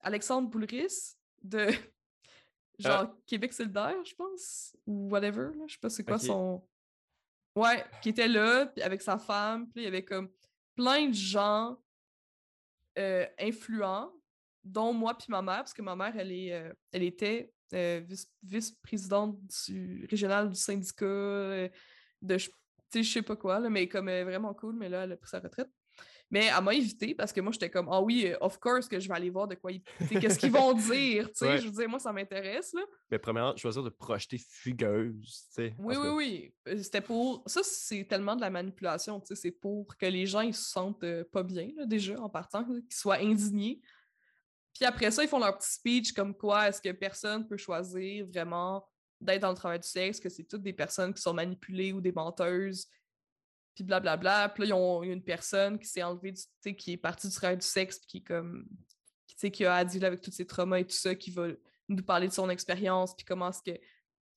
[0.00, 1.68] Alexandre Boulris de
[2.80, 5.50] genre Québec solidaire, je pense, ou whatever.
[5.56, 6.66] Là, je sais pas c'est quoi son.
[7.54, 10.28] Ouais, qui était là, puis avec sa femme, puis il y avait comme
[10.76, 11.76] plein de gens
[13.38, 14.12] influents,
[14.62, 19.38] dont moi puis ma mère, parce que ma mère, elle, est, elle était vice- vice-présidente
[19.66, 21.68] du régional du syndicat
[22.22, 25.28] de je sais, pas quoi, là, mais comme vraiment cool, mais là, elle a pris
[25.28, 25.68] sa retraite.
[26.30, 28.98] Mais elle m'a invité parce que moi, j'étais comme, ah oui, euh, of course que
[28.98, 29.82] je vais aller voir de quoi ils.
[30.08, 31.46] Qu'est-ce qu'ils vont dire, tu sais.
[31.46, 31.58] Ouais.
[31.58, 32.82] Je veux dire, moi, ça m'intéresse, là.
[33.10, 35.74] Mais premièrement, choisir de projeter fugueuse, tu sais.
[35.78, 36.54] en Oui, oui, oui.
[36.68, 37.44] Euh, C'était pour.
[37.46, 39.36] Ça, c'est tellement de la manipulation, tu sais.
[39.36, 42.64] C'est pour que les gens, ils se sentent euh, pas bien, là, déjà, en partant,
[42.64, 43.80] qu'ils soient indignés.
[44.74, 48.26] Puis après ça, ils font leur petit speech comme quoi est-ce que personne peut choisir
[48.26, 48.86] vraiment
[49.20, 52.00] d'être dans le travail du sexe, que c'est toutes des personnes qui sont manipulées ou
[52.00, 52.86] des menteuses.
[53.76, 54.48] Puis blablabla.
[54.48, 56.74] Puis là, ils ont il y a une personne qui s'est enlevée, du- tu sais,
[56.74, 58.66] qui est partie du travail du sexe, puis qui est comme,
[59.28, 61.30] qui, tu sais, qui a à dealer avec tous ses traumas et tout ça, qui
[61.30, 61.46] va
[61.88, 63.78] nous parler de son expérience, puis comment est-ce que,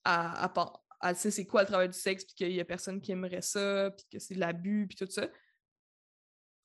[0.04, 0.70] pen-
[1.02, 3.42] elle sait c'est quoi le travail du sexe, puis qu'il y a personne qui aimerait
[3.42, 5.26] ça, puis que c'est de l'abus, puis tout ça.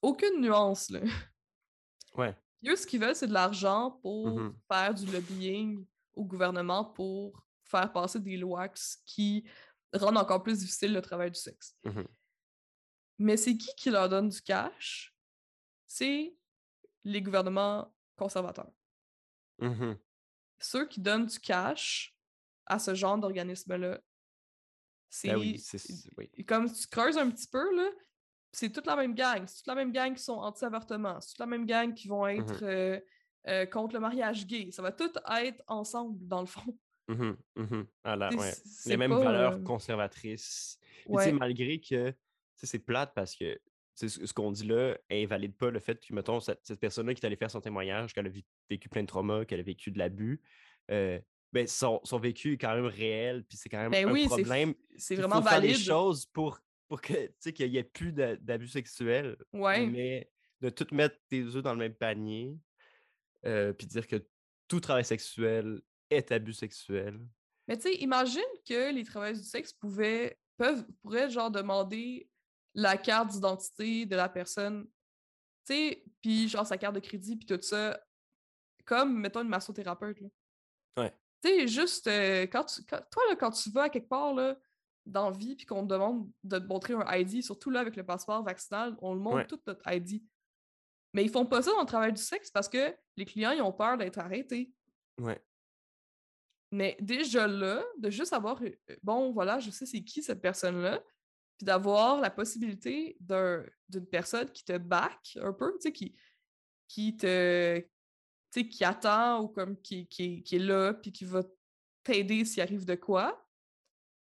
[0.01, 0.99] Aucune nuance, là.
[2.15, 2.35] Ouais.
[2.67, 4.55] Eux, ce qu'ils veulent, c'est de l'argent pour Mhm.
[4.71, 8.67] faire du lobbying au gouvernement pour faire passer des lois
[9.05, 9.43] qui-
[9.93, 11.73] rendent encore plus difficile le travail du sexe.
[11.85, 12.05] Mhm.
[13.17, 15.15] Mais c'est qui qui leur donne du cash?
[15.87, 16.35] C'est
[17.03, 18.71] les gouvernements conservateurs.
[19.59, 19.97] Mhm.
[20.59, 22.15] Ceux qui donnent du cash
[22.65, 24.01] à ce genre d'organisme-là,
[25.09, 26.29] c'est Ben oui, c'est- oui.
[26.45, 27.89] comme tu creuses un petit peu, là,
[28.51, 29.45] c'est toute la même gang.
[29.47, 31.21] C'est toute la même gang qui sont anti-avortement.
[31.21, 32.99] C'est toute la même gang qui vont être euh,
[33.47, 34.71] euh, contre le mariage gay.
[34.71, 36.77] Ça va tout être ensemble, dans le fond.
[38.03, 38.51] Voilà, T'sais, ouais.
[38.51, 40.79] c- c'est Les mêmes pas, valeurs euh, conservatrices.
[41.05, 41.31] Ouais.
[41.33, 42.13] malgré que
[42.55, 43.59] c'est plate parce que
[43.95, 47.25] ce qu'on dit là invalide pas le fait que, mettons, cette, cette personne-là qui est
[47.25, 48.31] allée faire son témoignage, qu'elle a
[48.69, 50.41] vécu plein de traumas, qu'elle a vécu de l'abus,
[50.91, 51.19] euh,
[51.53, 54.25] ben, son, son vécu est quand même réel, puis c'est quand même Ben un oui,
[54.25, 54.73] problème.
[54.97, 55.85] c'est vraiment faut faire des valide.
[55.85, 59.87] choses pour, pour que, qu'il n'y ait plus d'a- d'abus sexuels, Ouais.
[59.87, 60.29] mais
[60.61, 62.57] de tout mettre tes œufs dans le même panier,
[63.45, 64.17] euh, puis dire que
[64.67, 67.19] tout travail sexuel est abus sexuel.
[67.67, 72.27] Mais tu sais, imagine que les travailleurs du sexe pouvaient, peuvent, pourraient genre demander
[72.75, 74.85] la carte d'identité de la personne,
[75.65, 77.99] tu sais, puis genre sa carte de crédit, puis tout ça,
[78.85, 80.27] comme, mettons, une massothérapeute, là.
[80.97, 81.13] Ouais.
[81.43, 84.33] Tu sais, juste, euh, quand tu, quand- toi, là, quand tu vas à quelque part,
[84.33, 84.57] là,
[85.05, 87.95] dans la vie, puis qu'on te demande de te montrer un ID, surtout là, avec
[87.95, 89.47] le passeport vaccinal, on le montre Ouais.
[89.47, 90.23] tout notre ID.
[91.13, 93.61] Mais ils font pas ça dans le travail du sexe parce que les clients, ils
[93.61, 94.73] ont peur d'être arrêtés.
[95.21, 95.41] Ouais.
[96.71, 100.41] Mais déjà là, de juste avoir, euh, euh, bon, voilà, je sais c'est qui cette
[100.41, 101.01] personne-là,
[101.57, 106.15] puis d'avoir la possibilité d'un- d'une personne qui te back un peu, tu sais, qui,
[106.87, 107.83] qui te,
[108.51, 111.43] qui attend ou comme qui, qui, qui est là, puis qui va
[112.03, 113.47] t'aider s'il arrive de quoi,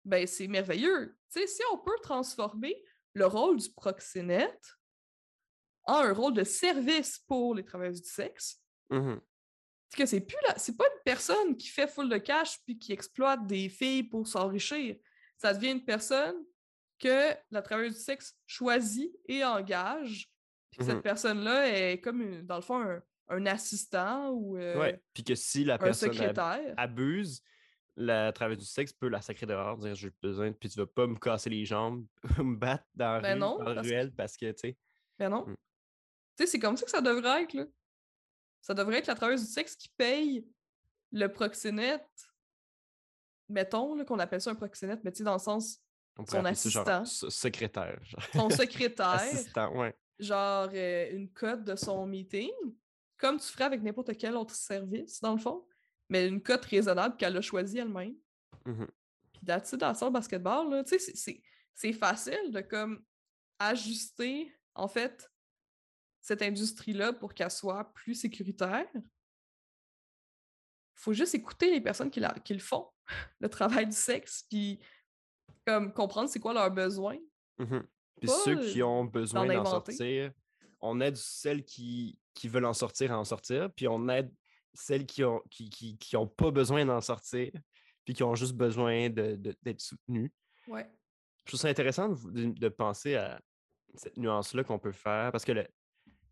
[0.06, 1.18] ben c'est merveilleux.
[1.30, 2.84] Si on peut transformer
[3.14, 4.74] le rôle du proxénète
[5.86, 8.62] en un rôle de service pour les travailleurs du sexe,
[9.90, 10.58] c'est que c'est plus la...
[10.58, 14.28] c'est pas une personne qui fait full de cash puis qui exploite des filles pour
[14.28, 14.98] s'enrichir.
[15.38, 16.36] Ça devient une personne
[17.00, 20.30] que la travailleuse du sexe choisit et engage.
[20.72, 24.80] Puis que cette personne-là est comme, une- dans le fond, un, un assistant ou euh,
[24.80, 25.02] Ouais.
[25.14, 26.74] Puis que si la personne secrétaire.
[26.78, 27.42] abuse,
[27.96, 31.06] la travailleuse du sexe peut la sacrer dehors, dire j'ai besoin, puis tu vas pas
[31.06, 32.06] me casser les jambes,
[32.40, 34.78] me battre dans la, Ben rue, non, dans parce que- ruelle parce que, tu sais.
[35.20, 35.46] Mais non.
[35.48, 35.56] Mm.
[36.36, 37.66] Tu sais, c'est comme ça que ça devrait être, là.
[38.62, 40.48] Ça devrait être la travailleuse du sexe qui paye
[41.12, 42.08] le proxénète.
[43.50, 45.80] Mettons qu'on appelle ça un proxénète, mais tu sais, dans le sens,
[46.18, 47.02] On Son genre assistant.
[47.04, 48.00] s- secrétaire.
[48.04, 48.24] genre.
[48.34, 49.08] son secrétaire.
[49.08, 49.96] Assistant, ouais.
[50.20, 52.52] genre euh, une cote de son meeting,
[53.18, 55.66] comme tu ferais avec n'importe quel autre service, dans le fond,
[56.10, 58.16] mais une cote raisonnable qu'elle a choisie elle-même.
[58.66, 58.88] Mhm.
[59.34, 63.04] Puis that's it, dans le basketball, tu sais, c'est- facile de comme
[63.58, 65.30] ajuster, en fait,
[66.22, 68.88] cette industrie-là pour qu'elle soit plus sécuritaire.
[70.96, 72.90] faut juste écouter les personnes qui, la- qui le font,
[73.40, 74.80] le travail du sexe, puis
[75.66, 77.18] comme comprendre c'est quoi leurs besoins.
[77.58, 77.86] Mhm.
[78.20, 80.32] Puis ceux qui ont besoin d'en sortir,
[80.82, 84.32] on aide celles qui, qui veulent en sortir à en sortir, puis on aide
[84.74, 87.52] celles qui ont, qui, qui, qui ont pas besoin d'en sortir,
[88.06, 90.32] puis qui ont juste besoin de- de- d'être soutenues.
[90.68, 90.90] Ouais.
[91.46, 93.42] Je trouve ça intéressant de, penser à
[93.96, 95.68] cette nuance-là qu'on peut faire, parce que le-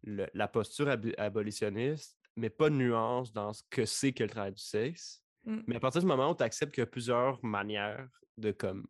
[0.04, 4.30] le- la posture ab- abolitionniste met pas de nuance dans ce que c'est que le
[4.30, 5.22] travail du sexe.
[5.46, 5.60] Mm.
[5.68, 8.88] Mais à partir du moment où tu acceptes qu'il y a plusieurs manières de, comme,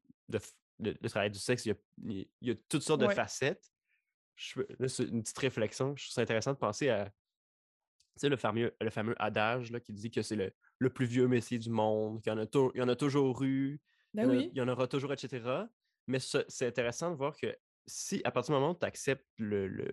[0.79, 1.75] de, de travailler du sexe, il y a,
[2.41, 3.71] il y a toutes sortes de facettes.
[4.35, 5.95] Je, là, c'est une petite réflexion.
[5.95, 7.13] Je trouve ça intéressant de penser à tu
[8.17, 11.27] sais, le fameux, le fameux adage là, qui dit que c'est le, le plus vieux
[11.27, 13.79] métier du monde, qu'il y en a, tou- il y en a toujours eu,
[14.13, 14.51] Ben il, y en a- oui.
[14.53, 15.39] il y en aura toujours, etc.
[16.07, 19.27] Mais ce- c'est intéressant de voir que si, à partir du moment où tu acceptes
[19.37, 19.91] le, le-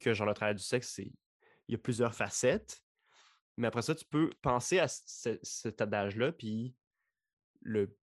[0.00, 1.10] que genre, le travail du sexe, c'est
[1.68, 2.82] il y a plusieurs facettes,
[3.56, 6.74] mais après ça, tu peux penser à ce- cet adage-là, puis
[7.62, 7.96] le,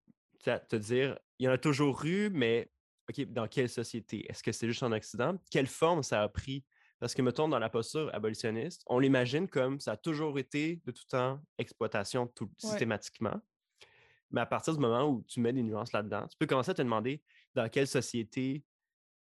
[0.43, 2.71] te dire, il y en a toujours eu, mais
[3.09, 4.25] OK, dans quelle société?
[4.29, 5.37] Est-ce que c'est juste en Occident?
[5.51, 6.63] Quelle forme ça a pris?
[7.01, 10.91] Parce que, mettons, dans la posture abolitionniste, on l'imagine comme ça a toujours été de
[10.93, 12.69] tout temps exploitation tout, Ouais.
[12.69, 13.41] systématiquement.
[14.31, 16.75] Mais à partir du moment où tu mets des nuances là-dedans, tu peux commencer à
[16.75, 17.21] te demander
[17.55, 18.63] dans quelle société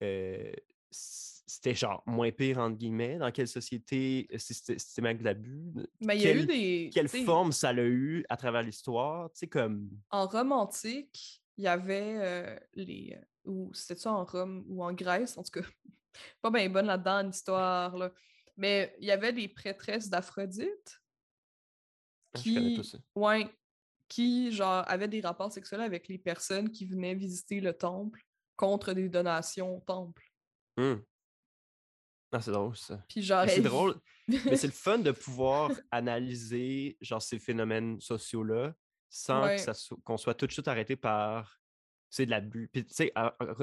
[0.04, 0.52] euh,
[0.92, 6.22] c'était genre moins pire, entre guillemets, dans quelle société euh, systé- systématique d'abus, Mais il
[6.24, 6.90] y a eu quelle- des.
[6.94, 9.90] quelle forme ça l'a eu à travers l'histoire, tu sais, comme...
[10.10, 14.94] En romantique, il y avait euh, les, euh, ou c'était ça en Rome ou en
[14.94, 15.68] Grèce, en tout cas.
[16.42, 18.14] pas bien bonne là-dedans, l'histoire, là.
[18.56, 21.02] Mais il y avait des prêtresses d'Aphrodite
[22.34, 22.82] Ah, qui,
[23.14, 23.50] ouais,
[24.08, 28.24] qui, genre, avaient des rapports sexuels avec les personnes qui venaient visiter le temple
[28.56, 30.32] contre des donations au temple.
[30.78, 31.04] Hum.
[32.32, 33.04] Ah, c'est drôle, ça.
[33.10, 34.00] Puis genre, c'est drôle.
[34.30, 38.74] Mais c'est le fun de pouvoir analyser genre ces phénomènes sociaux-là
[39.10, 39.58] sans Ouais.
[40.04, 41.60] qu'on soit tout de suite arrêté par
[42.12, 42.68] c'est de l'abus.
[42.72, 43.12] Puis tu sais,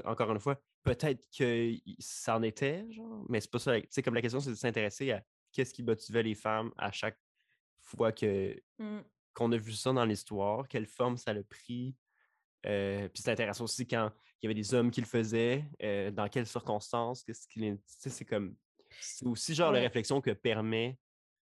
[0.05, 3.81] encore une fois, peut-être que ça en était, genre, mais c'est pas ça.
[3.81, 6.93] Tu sais, comme la question, c'est de s'intéresser à qu'est-ce qui motivait les femmes à
[6.93, 7.19] chaque
[7.81, 9.01] fois que Mm.
[9.35, 11.97] qu'on a vu ça dans l'histoire, quelle forme ça a pris.
[12.67, 16.11] Euh, puis c'est intéressant aussi quand il y avait des hommes qui le faisaient, euh,
[16.11, 18.57] dans quelles circonstances, qu'est-ce qu'il est- tu sais, c'est comme
[19.01, 20.99] c'est aussi genre la réflexion que permet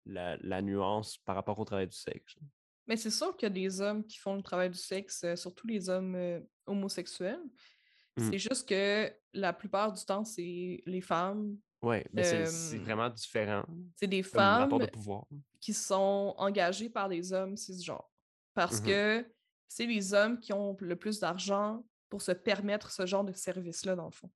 [0.05, 2.35] la, la nuance par rapport au travail du sexe.
[2.87, 5.35] Mais c'est sûr qu'il y a des hommes qui font le travail du sexe, euh,
[5.35, 7.39] surtout les hommes euh, homosexuels.
[8.17, 8.29] Mm.
[8.31, 11.57] C'est juste que la plupart du temps, c'est les femmes.
[11.81, 13.65] Ouais, mais c'est- c'est vraiment différent
[13.95, 15.25] C'est des femmes de pouvoir.
[15.59, 18.09] qui sont engagées par des hommes cisgenres.
[18.53, 18.87] Parce Mhm.
[18.87, 19.31] que
[19.67, 23.95] c'est les hommes qui ont le plus d'argent pour se permettre ce genre de service-là,
[23.95, 24.29] dans le fond.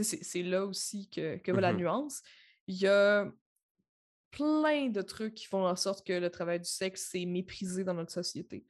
[0.00, 1.78] C'est là aussi que, que va la Mhm.
[1.80, 2.20] nuance.
[2.66, 3.32] Il y a
[4.34, 7.94] plein de trucs qui font en sorte que le travail du sexe, c'est méprisé dans
[7.94, 8.66] notre société.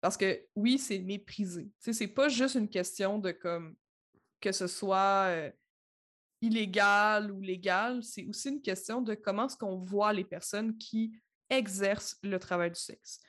[0.00, 1.66] Parce que oui, c'est méprisé.
[1.66, 3.76] Tu sais, c'est pas juste une question de comme
[4.40, 5.50] que ce soit euh,
[6.42, 11.16] illégal ou légal, c'est aussi une question de comment est-ce qu'on voit les personnes qui
[11.48, 13.20] exercent le travail du sexe.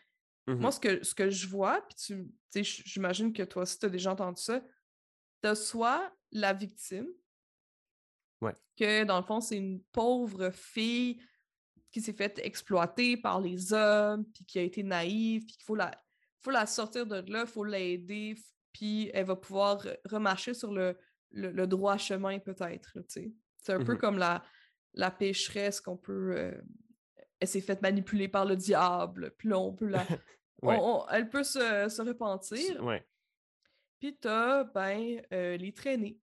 [0.48, 0.60] Mhm.
[0.60, 3.86] Moi, ce que, ce que je vois, puis tu sais, j'imagine que toi aussi, tu
[3.86, 4.62] as déjà entendu ça,
[5.44, 7.08] tu soit la victime,
[8.42, 8.54] Ouais.
[8.78, 11.22] que dans le fond, c'est une pauvre fille
[11.96, 15.76] qui s'est faite exploiter par les hommes, puis qui a été naïve, puis qu'il faut
[15.76, 15.92] la,
[16.42, 18.36] faut la sortir de là, il faut l'aider,
[18.74, 20.98] puis elle va pouvoir re- remarcher sur le,
[21.32, 22.98] le, le droit chemin, peut-être.
[23.08, 23.32] C'est
[23.72, 23.98] un peu Mhm.
[23.98, 24.44] comme la,
[24.94, 26.34] la pécheresse qu'on peut.
[26.36, 26.62] euh,
[27.40, 30.06] elle s'est faite manipuler par le diable, puis là, on peut la.
[30.62, 30.78] Ouais.
[30.78, 32.84] on- on- elle peut se, se repentir.
[32.84, 33.08] ouais.
[34.02, 36.20] Puis t'as, ben, euh, les traînées.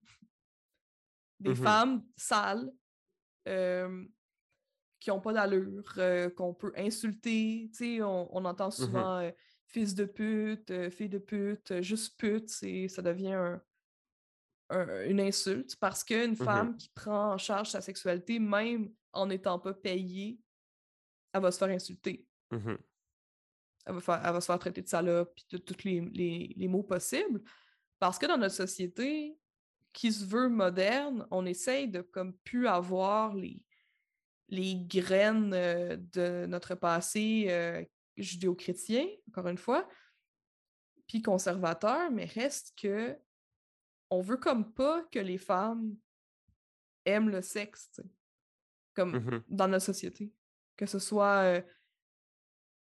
[1.39, 1.55] Des Mhm.
[1.55, 2.71] femmes sales,
[3.47, 4.05] euh,
[5.03, 7.69] qui ont pas d'allure, euh, qu'on peut insulter.
[7.73, 9.31] Tu sais, on, on entend souvent euh,
[9.67, 13.61] fils de pute, euh, fille de pute, juste pute, ça devient un-
[14.69, 19.59] un- une insulte parce qu'une femme qui prend en charge sa sexualité, même en n'étant
[19.59, 20.39] pas payée,
[21.33, 22.25] elle va se faire insulter.
[22.51, 22.77] Mhm.
[23.85, 26.53] Elle va, faire, elle va se faire traiter de salope puis de tous les, les-
[26.55, 27.41] les mots possibles.
[27.99, 29.37] Parce que dans notre société
[29.91, 33.61] qui se veut moderne, on essaye de comme plus avoir les,
[34.49, 39.87] les graines de notre passé judéo-chrétien, encore une fois,
[41.07, 43.17] puis conservateur, mais reste que
[44.09, 45.95] on veut comme pas que les femmes
[47.05, 47.99] aiment le sexe,
[48.93, 49.43] comme Mhm.
[49.49, 50.31] dans notre société.
[50.77, 51.61] Que ce soit euh,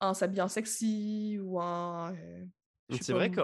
[0.01, 2.13] en s'habillant sexy ou en.
[2.15, 2.45] euh,
[2.91, 3.41] sais C'est vrai que,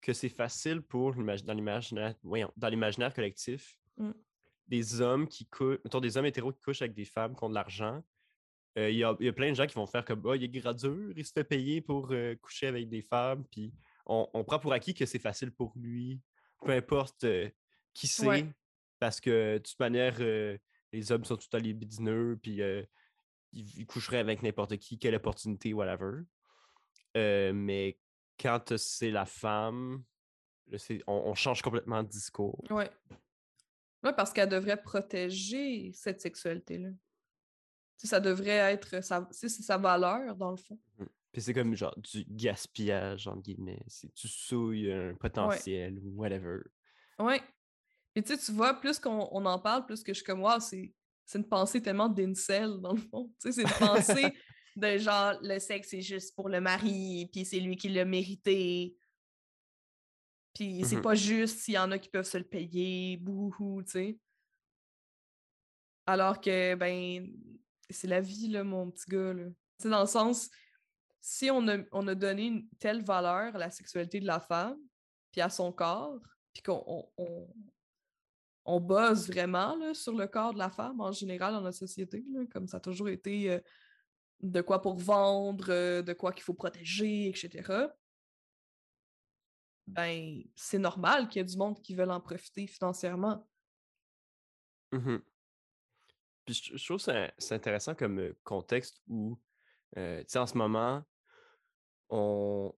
[0.00, 4.12] que c'est facile pour dans l'imaginaire voyons, dans l'imaginaire collectif, Mm.
[4.70, 7.48] Des hommes qui couchent, mettons des hommes hétéros qui couchent avec des femmes qui ont
[7.50, 8.02] de l'argent.
[8.78, 10.34] euh, Il y, a, il y a plein de gens qui vont faire comme oh,
[10.34, 13.74] il est gradure, il se fait payer pour euh, coucher avec des femmes, puis
[14.06, 16.20] on, on prend pour acquis que c'est facile pour lui,
[16.64, 17.50] peu importe euh,
[17.92, 18.46] qui c'est, Ouais.
[19.00, 20.16] parce que de toute manière,
[20.92, 22.86] les hommes sont tout à libidineux, puis ils,
[23.80, 26.22] ils coucheraient avec n'importe qui, quelle opportunité, whatever.
[27.16, 27.98] Mais
[28.38, 30.04] quand c'est la femme,
[31.08, 32.62] on change complètement de discours.
[32.70, 32.88] Ouais.
[34.02, 36.90] Ouais, parce qu'elle devrait protéger cette sexualité-là.
[37.96, 40.78] Ça devrait être sa, c'est sa valeur, dans le fond.
[41.32, 43.82] Puis c'est comme genre du gaspillage, entre guillemets.
[43.88, 46.60] C'est tu souilles un potentiel ou whatever.
[47.18, 47.42] Ouais.
[48.16, 50.42] Et tu sais, tu vois, plus qu'on on en parle, plus que je suis comme,
[50.42, 50.92] wow, c'est
[51.30, 53.32] c'est une pensée tellement d'incel, dans le fond.
[53.40, 54.34] Tu sais, c'est une pensée
[54.76, 58.96] de genre, le sexe, c'est juste pour le mari, puis c'est lui qui l'a mérité.
[60.54, 61.02] Puis c'est Mhm.
[61.02, 64.18] pas juste s'il y en a qui peuvent se le payer, bouhou, tu sais.
[66.06, 67.30] Alors que, ben,
[67.88, 69.44] c'est la vie, là, mon petit gars, là.
[69.46, 70.50] Tu sais, dans le sens,
[71.20, 74.78] si on a, on a donné une telle valeur à la sexualité de la femme,
[75.32, 76.18] puis à son corps,
[76.52, 77.48] puis qu'on on, on,
[78.64, 82.24] on bosse vraiment là, sur le corps de la femme en général dans notre société,
[82.32, 83.60] là, comme ça a toujours été euh,
[84.40, 87.88] de quoi pour vendre, euh, de quoi qu'il faut protéger, etc.
[89.94, 93.46] Ben, c'est normal qu'il y ait du monde qui veulent en profiter financièrement.
[94.92, 95.22] Mhm.
[96.44, 99.38] Puis je, je trouve que c'est intéressant comme contexte où,
[99.96, 101.04] euh, tu sais, en ce moment,
[102.08, 102.72] on,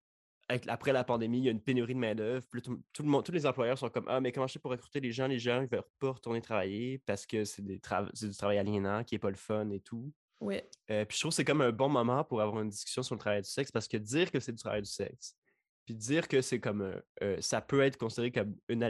[0.47, 2.45] avec- après la pandémie, il y a une pénurie de main-d'œuvre.
[2.61, 4.71] Tout, tout le monde, tous les employeurs sont comme Ah, mais comment je fais pour
[4.71, 5.27] recruter les gens?
[5.27, 8.57] Les gens, ils veulent pas retourner travailler parce que c'est des tra- c'est du travail
[8.57, 10.13] aliénant qui est pas le fun et tout.
[10.39, 10.61] Oui.
[10.91, 13.15] Euh, puis je trouve que c'est comme un bon moment pour avoir une discussion sur
[13.15, 15.37] le travail du sexe parce que dire que c'est du travail du sexe,
[15.85, 18.83] puis dire que c'est comme euh, euh, ça peut être considéré comme une,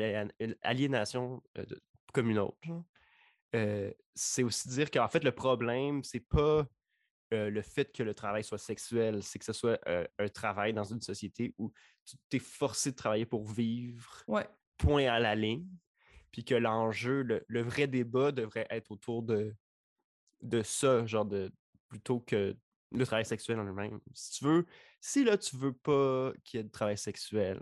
[0.62, 1.82] aliénation euh, de-
[2.14, 2.58] comme une autre,
[3.56, 6.68] euh, c'est aussi dire qu'en fait, le problème, c'est pas
[7.36, 11.02] le fait que le travail soit sexuel, c'est que ce soit un travail dans une
[11.02, 11.74] société où
[12.06, 14.48] tu t'es forcé de travailler pour vivre, Ouais.
[14.78, 15.68] point à la ligne,
[16.32, 19.56] puis que l'enjeu, le, le vrai débat devrait être autour de,
[20.44, 21.52] de ça, genre de
[21.88, 22.56] plutôt que
[22.92, 24.00] le travail sexuel en lui-même.
[24.14, 24.66] Si tu veux,
[25.06, 27.60] si là tu veux pas qu'il y ait de travail sexuel,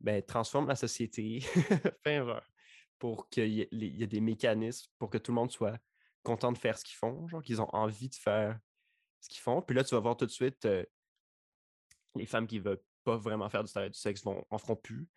[0.00, 1.38] ben transforme la société,
[2.02, 2.44] fais erreur,
[2.98, 5.78] pour qu'il y, y ait des mécanismes pour que tout le monde soit
[6.24, 8.58] content de faire ce qu'ils font, genre qu'ils ont envie de faire
[9.20, 9.62] ce qu'ils font.
[9.62, 10.84] Puis là, tu vas voir tout de suite euh,
[12.16, 15.08] les femmes qui veulent pas vraiment faire du travail du sexe vont en feront plus.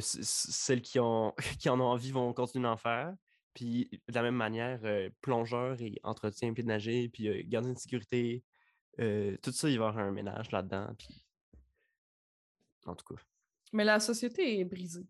[0.00, 3.14] Celles qui, ont, qui en ont envie vont continuer d'en faire.
[3.54, 7.74] Puis de la même manière, euh, plongeur et entretien, pied de nager, puis euh, gardien
[7.74, 8.42] de sécurité,
[9.00, 10.94] euh, tout ça, il va y avoir un ménage là-dedans.
[10.98, 11.24] Puis...
[12.86, 13.20] En tout cas.
[13.72, 15.06] Mais la société est brisée.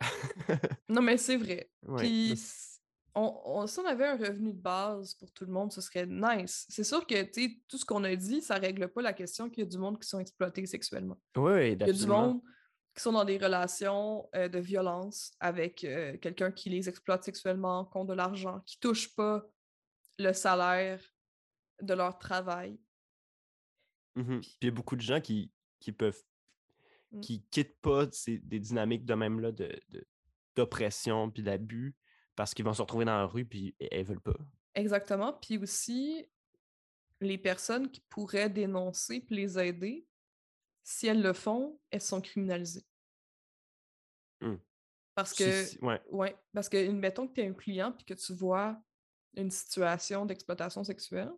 [0.88, 1.70] Non, mais c'est vrai.
[1.82, 2.80] Ouais, Puis, mais s-
[3.14, 6.06] on, on- si on avait un revenu de base pour tout le monde, ce serait
[6.06, 6.66] nice.
[6.68, 7.22] C'est sûr que,
[7.68, 10.00] tout ce qu'on a dit, ça règle pas la question qu'il y a du monde
[10.00, 11.18] qui sont exploités sexuellement.
[11.36, 12.40] Oui, Il y a du monde
[12.94, 17.86] qui sont dans des relations euh, de violence avec euh, quelqu'un qui les exploite sexuellement,
[17.86, 19.44] qui ont de l'argent, qui touche pas
[20.18, 21.00] le salaire
[21.82, 22.78] de leur travail.
[24.16, 24.40] Mhm.
[24.40, 26.22] Puis il y a beaucoup de gens qui, qui peuvent
[27.10, 27.20] Mm.
[27.20, 30.06] qui quittent pas ces- des dynamiques de même là de, de-
[30.56, 31.94] d'oppression puis d'abus
[32.34, 34.36] parce qu'ils vont se retrouver dans la rue puis e- elles veulent pas.
[34.74, 35.32] Exactement.
[35.34, 36.26] Puis aussi,
[37.20, 40.06] les personnes qui pourraient dénoncer puis les aider,
[40.82, 42.84] si elles le font, elles sont criminalisées.
[44.40, 44.56] Hmm.
[45.14, 46.00] Parce Si- que, si- ouais.
[46.10, 48.82] ouais, parce que, mettons que tu es un client puis que tu vois
[49.36, 51.32] une situation d'exploitation sexuelle,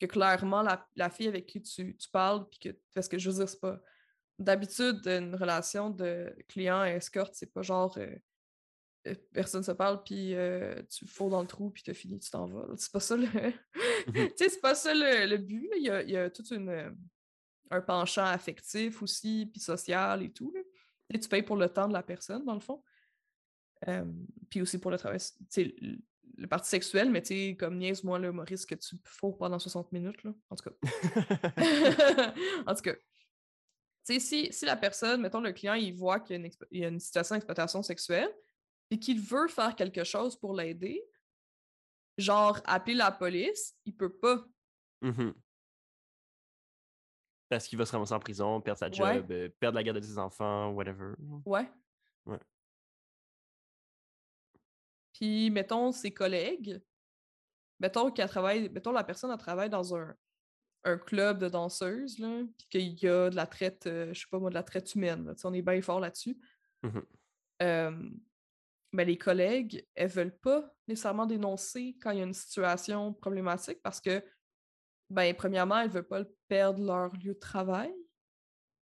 [0.00, 3.30] que clairement la, la fille avec qui tu, tu parles, puis que, parce que je
[3.30, 3.80] veux dire, c'est pas.
[4.38, 8.14] D'habitude, une relation de client à escorte, c'est pas genre euh,
[9.06, 12.30] euh, personne se parle, puis euh, tu fous dans le trou, puis t'as fini, tu
[12.30, 12.66] t'en vas.
[12.76, 13.26] C'est pas ça le.
[14.12, 15.70] tu sais, c'est pas ça le, le but.
[15.76, 16.96] Il y a, il y a une,
[17.70, 20.52] un penchant affectif aussi, puis social et tout.
[20.54, 20.60] là.
[21.18, 22.82] Tu payes pour le temps de la personne, dans le fond.
[23.88, 24.04] Euh,
[24.50, 25.20] puis aussi pour le travail,
[26.36, 29.92] le, parti sexuel, mais tu sais, comme niaise-moi le Maurice que tu fous pendant 60
[29.92, 30.32] minutes, là.
[30.50, 30.76] En tout cas.
[32.66, 32.94] en tout cas.
[32.94, 36.46] Tu sais, si, si la personne, mettons le client, il voit qu'il y a une,
[36.46, 38.32] exp- il y a une situation d'exploitation sexuelle
[38.90, 41.02] et qu'il veut faire quelque chose pour l'aider,
[42.16, 44.44] genre appeler la police, il peut pas.
[45.02, 45.34] Mhm.
[47.48, 49.16] Parce qu'il va se ramasser en prison, perdre sa Ouais.
[49.16, 51.14] job, euh, perdre la garde de ses enfants, whatever.
[51.44, 51.68] Ouais.
[52.26, 52.38] Ouais.
[55.16, 56.80] Puis, mettons, ses collègues,
[57.80, 60.14] mettons qu'elle travaille, mettons la personne, elle travaille dans un,
[60.84, 64.26] un club de danseuses, là, puis qu'il y a de la traite, euh, je sais
[64.30, 66.38] pas moi, de la traite humaine, là, on est bien fort là-dessus.
[67.62, 68.10] Euh,
[68.92, 73.80] mais les collègues, elles veulent pas nécessairement dénoncer quand il y a une situation problématique
[73.82, 74.22] parce que,
[75.08, 77.94] ben, premièrement, elles veulent pas perdre leur lieu de travail.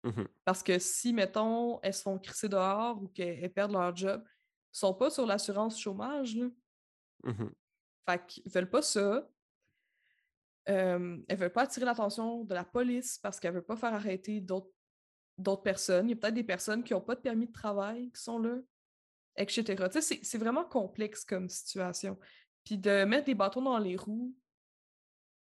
[0.02, 0.26] Mhm.
[0.44, 4.24] Parce que si, mettons, elles se font crisser dehors ou qu'elles perdent leur job,
[4.72, 6.48] sont pas sur l'assurance chômage, là.
[7.24, 7.52] Mhm.
[8.08, 9.28] Fait qu'ils veulent pas ça.
[10.68, 14.40] Euh, elles veulent pas attirer l'attention de la police parce qu'elles veulent pas faire arrêter
[14.40, 16.08] d'autres personnes.
[16.08, 18.38] Il y a peut-être des personnes qui n'ont pas de permis de travail qui sont
[18.38, 18.58] là,
[19.36, 19.88] etc.
[20.00, 22.18] C'est- c'est vraiment complexe comme situation.
[22.64, 24.34] Puis de mettre des bâtons dans les roues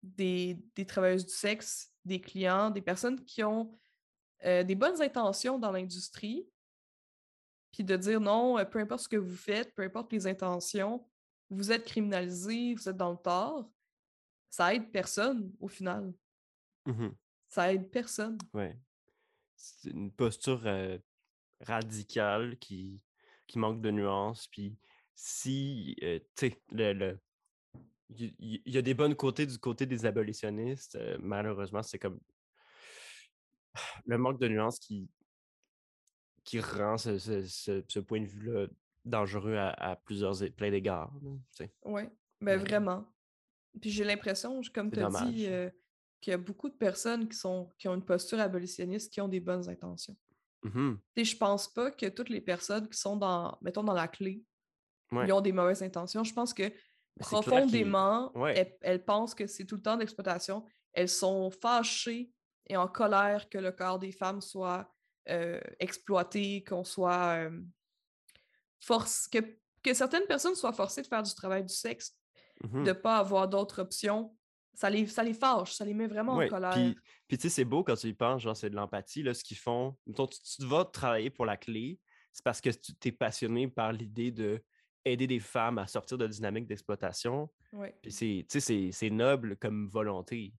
[0.03, 3.77] des, des travailleuses du sexe, des clients, des personnes qui ont
[4.45, 6.49] euh, des bonnes intentions dans l'industrie,
[7.73, 11.09] puis de dire non, peu importe ce que vous faites, peu importe les intentions,
[11.51, 13.71] vous êtes criminalisé, vous êtes dans le tort,
[14.51, 16.13] ça aide personne au final.
[16.87, 17.15] Mhm.
[17.49, 18.39] Ça aide personne.
[18.53, 18.79] Ouais.
[19.57, 20.99] C'est une posture euh,
[21.61, 23.03] radicale qui,
[23.47, 24.47] qui manque de nuances.
[24.49, 24.77] Puis
[25.15, 27.21] si, euh, tu sais, le, le-
[28.11, 30.97] il y, il y a des bonnes côtés du côté des abolitionnistes.
[30.97, 32.21] euh, malheureusement, c'est comme
[34.05, 35.09] le manque de nuances qui,
[36.45, 38.67] qui rend ce, ce- ce- ce point de vue-là
[39.05, 41.13] dangereux à, à plusieurs plein d'égards.
[41.23, 41.73] là, tu sais?
[41.85, 42.03] Oui,
[42.41, 42.65] ben Ouais.
[42.65, 43.05] vraiment.
[43.81, 45.29] Puis j'ai l'impression, comme tu as dommage.
[45.33, 45.71] dit, euh,
[46.21, 49.29] qu'il y a beaucoup de personnes qui, sont, qui ont une posture abolitionniste qui ont
[49.29, 50.17] des bonnes intentions.
[50.63, 50.99] Mhm.
[51.17, 54.07] Tu sais, je pense pas que toutes les personnes qui sont dans, mettons, dans la
[54.07, 54.45] clé,
[55.11, 55.27] Ouais.
[55.27, 56.23] ils ont des mauvaises intentions.
[56.23, 56.77] Je pense que qu'ils-
[57.19, 58.57] profondément, Ouais.
[58.57, 60.65] elles, elles pensent que c'est tout le temps d'exploitation.
[60.93, 62.33] Elles sont fâchées
[62.69, 64.89] et en colère que le corps des femmes soit
[65.29, 67.61] euh, exploité, qu'on soit euh,
[68.81, 69.39] force, que,
[69.83, 72.17] que certaines personnes soient forcées de faire du travail du sexe,
[72.65, 72.85] Mhm.
[72.85, 74.37] de ne pas avoir d'autres options.
[74.75, 76.73] Ça les, ça les fâche, ça les met vraiment Ouais, en colère.
[76.73, 76.95] Puis,
[77.29, 79.43] puis tu sais, c'est beau quand tu y penses, genre, c'est de l'empathie, là, ce
[79.45, 79.97] qu'ils font.
[80.07, 81.99] Mettons, tu, tu vas travailler pour la clé,
[82.33, 84.63] c'est parce que tu es passionné par l'idée de
[85.05, 87.51] aider des femmes à sortir de dynamique d'exploitation.
[87.73, 87.95] Ouais.
[88.01, 90.55] Puis c'est, tu sais, c'est- c'est noble comme volonté.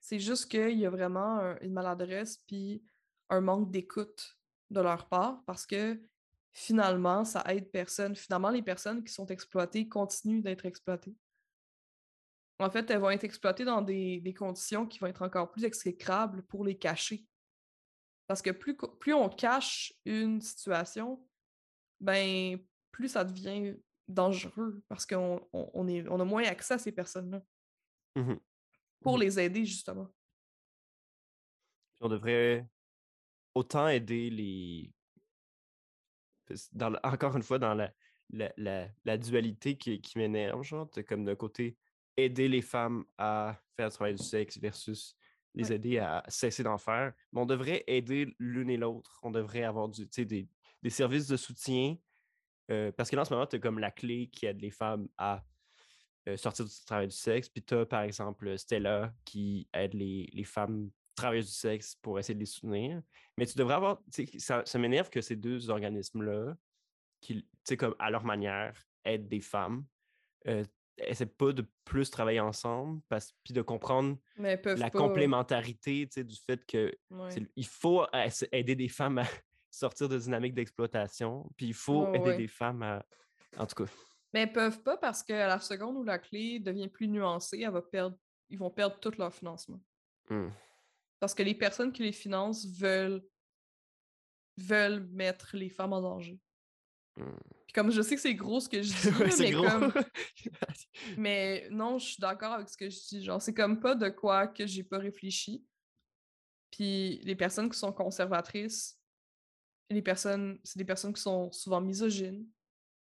[0.00, 2.82] C'est juste qu'il y a vraiment un- une maladresse puis
[3.30, 4.38] un manque d'écoute
[4.70, 6.00] de leur part parce que
[6.52, 8.14] finalement, ça aide personne.
[8.16, 11.16] Finalement, les personnes qui sont exploitées continuent d'être exploitées.
[12.58, 15.64] En fait, elles vont être exploitées dans des, des conditions qui vont être encore plus
[15.64, 17.26] exécrables pour les cacher.
[18.26, 21.26] Parce que plus, plus on cache une situation,
[22.00, 22.58] ben
[22.92, 23.76] plus ça devient
[24.08, 27.42] dangereux parce qu'on on, on est, on a moins accès à ces personnes-là
[28.16, 28.40] Mhm.
[29.00, 29.20] pour Mhm.
[29.20, 30.08] les aider, justement.
[32.00, 32.66] On devrait
[33.60, 34.92] autant aider les.
[36.72, 37.92] Dans encore une fois, dans la,
[38.30, 41.76] la, la- la dualité qui, qui m'énerve, genre, comme d'un côté,
[42.16, 45.14] aider les femmes à faire le travail du sexe versus
[45.54, 45.76] les Ouais.
[45.76, 47.12] aider à cesser d'en faire.
[47.32, 49.18] Mais on devrait aider l'une et l'autre.
[49.22, 50.48] On devrait avoir du, des,
[50.82, 51.96] des services de soutien.
[52.70, 54.70] euh, parce que là, en ce moment, tu as comme la clé qui aide les
[54.70, 55.44] femmes à
[56.28, 57.48] euh, sortir du travail du sexe.
[57.48, 60.90] Puis tu as, par exemple, Stella qui aide les, les femmes
[61.20, 63.02] travailleuses du sexe pour essayer de les soutenir.
[63.36, 64.00] Mais tu devrais avoir.
[64.38, 66.54] Ça, ça m'énerve que ces deux organismes-là,
[67.20, 67.46] qui,
[67.78, 69.84] comme à leur manière, aident des femmes,
[70.46, 70.64] euh,
[70.98, 76.64] essaient pas de plus travailler ensemble, parce, puis de comprendre la pas- complémentarité du fait
[76.66, 77.28] que Ouais.
[77.56, 79.24] il faut essa- aider des femmes à
[79.70, 82.36] sortir de dynamique d'exploitation, puis il faut aider ouais.
[82.36, 83.04] des femmes à.
[83.56, 83.90] En tout cas.
[84.32, 87.72] Mais elles peuvent pas parce qu'à la seconde où la clé devient plus nuancée, elle
[87.72, 88.16] va perdre,
[88.48, 89.80] ils vont perdre tout leur financement.
[90.28, 90.48] hmm.
[91.20, 93.22] Parce que les personnes qui les financent veulent,
[94.56, 96.40] veulent mettre les femmes en danger.
[97.16, 97.36] Hmm.
[97.66, 99.64] Puis comme je sais que c'est gros ce que je dis, Ouais, mais gros.
[99.64, 99.92] comme
[101.18, 103.22] Mais non, je suis d'accord avec ce que je dis.
[103.22, 105.64] Genre, c'est comme pas de quoi que j'ai pas réfléchi.
[106.70, 108.98] Puis les personnes qui sont conservatrices,
[109.90, 112.46] les personnes, c'est des personnes qui sont souvent misogynes,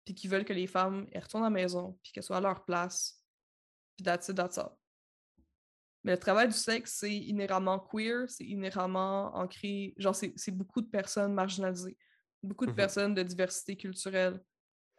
[0.04, 2.40] puis qui veulent que les femmes elles retournent à la maison, puis qu'elles soient à
[2.40, 3.24] leur place.
[3.96, 4.76] Puis that's it, that's all.
[6.04, 9.94] Mais le travail du sexe, c'est inhéremment queer, c'est inhéremment ancré.
[9.98, 11.96] Genre, c'est beaucoup de personnes marginalisées,
[12.42, 12.76] beaucoup de Mhm.
[12.76, 14.44] personnes de diversité culturelle,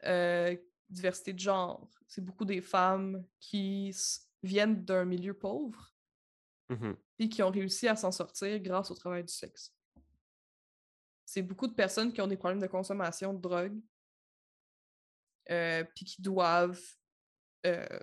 [0.05, 0.55] euh,
[0.89, 1.89] diversité de genre.
[2.07, 3.93] C'est beaucoup des femmes qui
[4.41, 5.93] viennent d'un milieu pauvre
[6.69, 6.95] Mhm.
[7.17, 9.75] puis qui ont réussi à s'en sortir grâce au travail du sexe.
[11.25, 13.81] C'est beaucoup de personnes qui ont des problèmes de consommation de drogue,
[15.49, 16.81] euh, puis qui doivent
[17.65, 17.99] euh,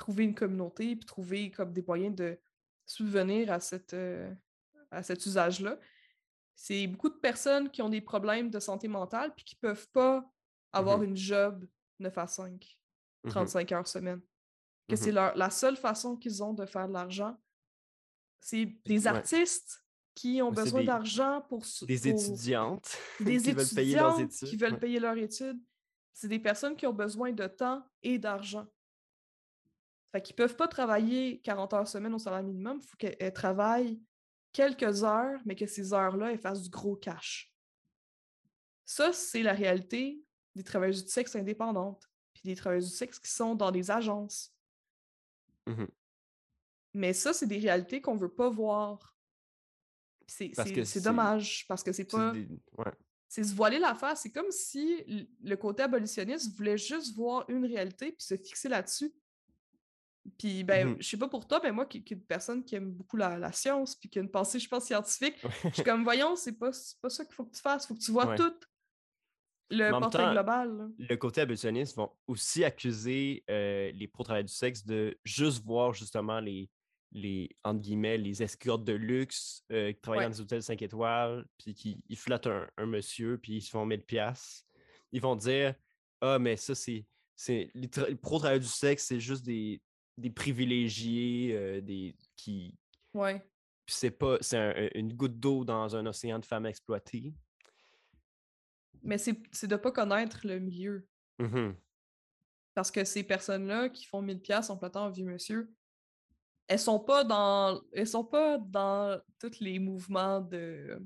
[0.00, 2.38] trouver une communauté, puis trouver comme des moyens de
[2.86, 4.32] subvenir à, cette, euh,
[4.90, 5.78] à cet usage-là.
[6.56, 10.28] C'est beaucoup de personnes qui ont des problèmes de santé mentale, puis qui peuvent pas
[10.72, 11.04] avoir Mhm.
[11.04, 11.66] une job
[11.98, 12.78] 9 à 5,
[13.24, 13.30] Mhm.
[13.30, 14.20] 35 heures semaine.
[14.88, 14.96] Que Mhm.
[14.96, 17.36] c'est la seule façon qu'ils ont de faire de l'argent.
[18.40, 19.06] C'est des ouais.
[19.06, 19.84] artistes
[20.14, 24.48] qui ont besoin d'argent pour, Des pour- étudiantes des qui veulent payer leurs étudiantes études.
[24.48, 24.78] qui veulent ouais.
[24.80, 25.60] payer leurs études.
[26.14, 28.66] C'est des personnes qui ont besoin de temps et d'argent.
[30.12, 32.80] Fait qu'ils peuvent pas travailler 40 heures semaine au salaire minimum.
[32.82, 34.02] Il faut qu'elles travaillent
[34.52, 37.54] quelques heures, mais que ces heures-là, elles fassent du gros cash.
[38.84, 40.20] Ça, c'est la réalité
[40.56, 44.52] des travailleuses du sexe indépendantes, puis des travailleuses du sexe qui sont dans des agences.
[45.66, 45.88] Mhm.
[46.94, 49.14] Mais ça, c'est des réalités qu'on veut pas voir.
[50.26, 52.32] C'est dommage, parce que c'est pas...
[52.32, 52.48] des-
[52.78, 52.92] ouais.
[53.28, 54.22] c'est se voiler la face.
[54.22, 59.12] C'est comme si le côté abolitionniste voulait juste voir une réalité puis se fixer là-dessus.
[60.38, 60.96] Puis, ben, Mhm.
[61.00, 63.16] je sais pas pour toi, mais moi, qui, qui est une personne qui aime beaucoup
[63.16, 66.36] la, la science puis qui a une pensée, je pense, scientifique, je suis comme, voyons,
[66.36, 66.70] c'est pas,
[67.02, 67.86] pas ça qu'il faut que tu fasses.
[67.86, 68.36] faut que tu vois Ouais.
[68.36, 68.52] tout
[69.72, 70.76] le portrait temps, global.
[70.76, 70.88] là.
[70.98, 76.40] le côté abolitionniste vont aussi accuser euh, les pro-travail du sexe de juste voir justement
[76.40, 76.68] les,
[77.12, 80.24] les entre guillemets, les escortes de luxe euh, qui travaillent Ouais.
[80.26, 83.70] dans des hôtels 5 étoiles, puis qui ils flattent un, un monsieur, puis ils se
[83.70, 84.64] font 1000 pièces.
[85.12, 85.74] Ils vont dire
[86.20, 87.06] Ah, mais ça, c'est.
[87.36, 89.80] c'est les, les pro-travail du sexe, c'est juste des,
[90.16, 92.76] des privilégiés euh, des, qui.
[93.14, 93.40] Ouais.
[93.86, 94.38] Puis c'est pas.
[94.40, 97.34] C'est un- une goutte d'eau dans un océan de femmes exploitées.
[99.02, 101.08] Mais c'est de pas connaître le milieu.
[101.38, 101.74] Mhm.
[102.74, 105.72] Parce que ces personnes-là qui font 1000 pièces en platant un vieux monsieur,
[106.68, 111.00] elles sont pas dans elles sont pas dans tous les mouvements de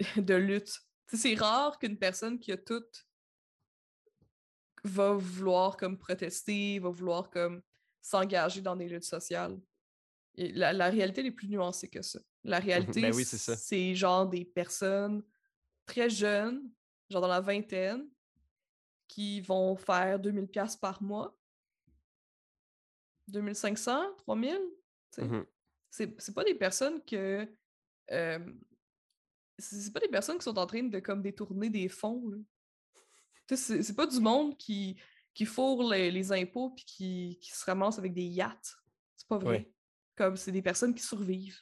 [0.16, 0.78] de lutte.
[1.12, 2.84] C'est rare qu'une personne qui a tout
[4.84, 7.62] va vouloir comme protester, va vouloir comme
[8.06, 9.60] s'engager dans des luttes sociales.
[10.36, 12.20] Et la, la réalité elle est plus nuancée que ça.
[12.44, 15.24] La réalité, Ben oui, c'est genre des personnes
[15.86, 16.70] très jeunes,
[17.10, 18.08] genre dans la vingtaine,
[19.08, 21.36] qui vont faire 2000 pièces par mois.
[23.26, 24.60] 2500, 3000, tu
[25.10, 25.24] sais.
[25.24, 25.46] Mhm.
[25.90, 27.48] C'est c'est pas des personnes que
[28.12, 28.52] euh,
[29.58, 32.30] c'est pas des personnes qui sont en train de comme détourner des fonds.
[33.48, 34.96] c'est pas du monde qui,
[35.36, 38.74] qui fourre les, les impôts puis qui, qui se ramasse avec des yachts.
[39.16, 39.70] C'est pas vrai.
[40.16, 41.60] Comme c'est des personnes qui survivent.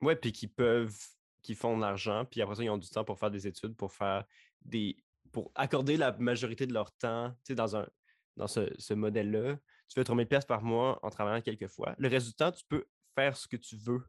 [0.00, 0.96] Ouais, puis qui peuvent,
[1.42, 3.74] qui font de l'argent, puis après ça, ils ont du temps pour faire des études,
[3.76, 4.24] pour faire
[4.62, 4.96] des.
[5.32, 7.88] pour accorder la majorité de leur temps, tu sais, dans un
[8.36, 9.56] dans ce, ce modèle-là.
[9.88, 11.94] Tu fais 3000 pièces par mois en travaillant quelques fois.
[11.98, 12.84] Le reste du temps, tu peux
[13.16, 14.02] faire ce que tu veux.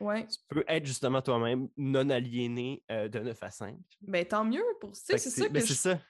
[0.00, 0.26] Ouais.
[0.26, 3.76] Tu peux être justement toi-même, non aliéné euh, de 9 à 5.
[4.02, 4.92] Ben tant mieux pour.
[4.92, 6.00] Que c'est c'est ça que ben, je- c'est ça.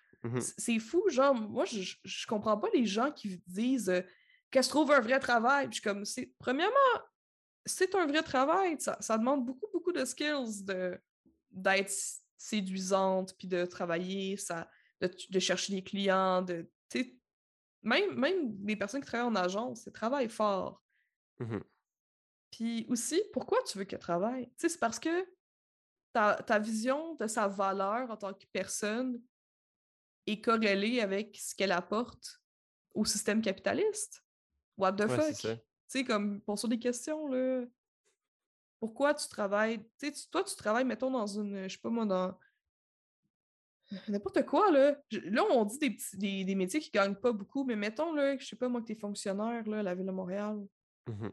[0.41, 4.03] C- C'est fou, genre, moi, je, je- comprends pas les gens qui disent euh,
[4.51, 5.67] qu'est-ce que trouve un vrai travail.
[5.69, 6.75] Puis je suis comme, c'est, premièrement,
[7.65, 8.77] c'est un vrai travail.
[8.81, 11.01] Ça, ça demande beaucoup, beaucoup de skills de,
[11.51, 11.93] d'être
[12.37, 16.69] séduisante, puis de travailler, ça, de, de chercher des clients, de,
[17.83, 20.83] même, même les personnes qui travaillent en agence, c'est travail fort.
[21.39, 21.63] Mhm.
[22.51, 24.51] Puis aussi, pourquoi tu veux qu'elle travaille?
[24.57, 25.29] C'est parce que
[26.13, 29.23] ta, ta vision de sa valeur en tant que personne
[30.31, 32.41] est corrélée avec ce qu'elle apporte
[32.95, 34.23] au système capitaliste?
[34.77, 35.35] What the Ouais, fuck?
[35.35, 35.57] ça.
[35.57, 37.65] Tu sais, comme, pour sur des questions, là.
[38.81, 39.79] Pourquoi tu travailles?
[39.99, 42.39] Tu sais, toi, tu travailles, mettons, dans une, je sais pas moi, dans
[44.09, 45.01] n'importe quoi, là.
[45.11, 48.13] Je- Là, on dit des, petits- des, des métiers qui gagnent pas beaucoup, mais mettons,
[48.13, 50.59] là, je sais pas moi, que t'es fonctionnaire, là, à la Ville de Montréal
[51.09, 51.33] Mhm.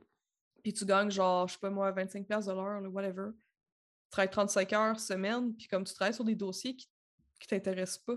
[0.63, 3.31] puis tu gagnes genre, je sais pas moi, 25$ piastres de l'heure, là, whatever.
[3.33, 6.89] Tu travailles 35 heures semaine, puis comme tu travailles sur des dossiers qui,
[7.39, 8.15] qui t'intéressent pas.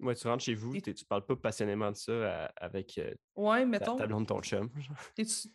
[0.00, 3.14] Ouais, tu rentres chez vous, Et- t'es- tu parles pas passionnément de ça avec euh,
[3.36, 4.70] Ouais, mettons, ta blonde, ton chum.
[5.14, 5.48] t'es-tu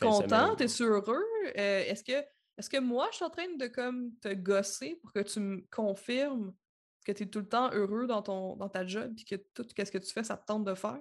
[0.00, 0.56] content?
[0.56, 1.22] T'es-tu heureux?
[1.58, 2.12] Euh, est-ce que,
[2.58, 5.66] est-ce que moi, je suis en train de comme te gosser pour que tu me
[5.70, 6.54] confirmes
[7.04, 9.66] que tu es tout le temps heureux dans, ton, dans ta job, puis que tout
[9.68, 11.00] ce que tu fais, ça te tente de faire?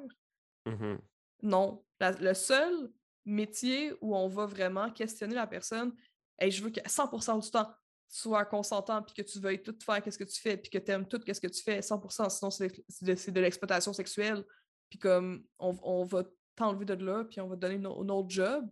[0.66, 1.00] Mhm.
[1.44, 1.86] Non.
[2.00, 2.92] La- le seul
[3.26, 5.96] métier où on va vraiment questionner la personne,
[6.40, 7.72] hey, je veux que 100% du temps, tu
[8.12, 10.92] sois consentant, puis que tu veuilles tout faire qu'est-ce que tu fais, puis que tu
[10.92, 12.68] aimes tout qu'est-ce que tu fais, 100%, sinon c'est
[13.02, 14.46] de- l'exploitation sexuelle.
[14.90, 16.24] Puis comme on, on va
[16.56, 18.70] t'enlever de là, puis on va te donner un autre job,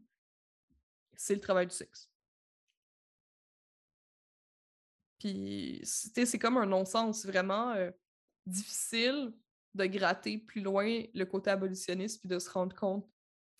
[1.15, 2.09] c'est le travail du sexe.
[5.19, 7.25] Puis, c'est comme un non-sens.
[7.25, 7.91] Vraiment euh,
[8.45, 9.33] difficile
[9.75, 13.07] de gratter plus loin le côté abolitionniste puis de se rendre compte,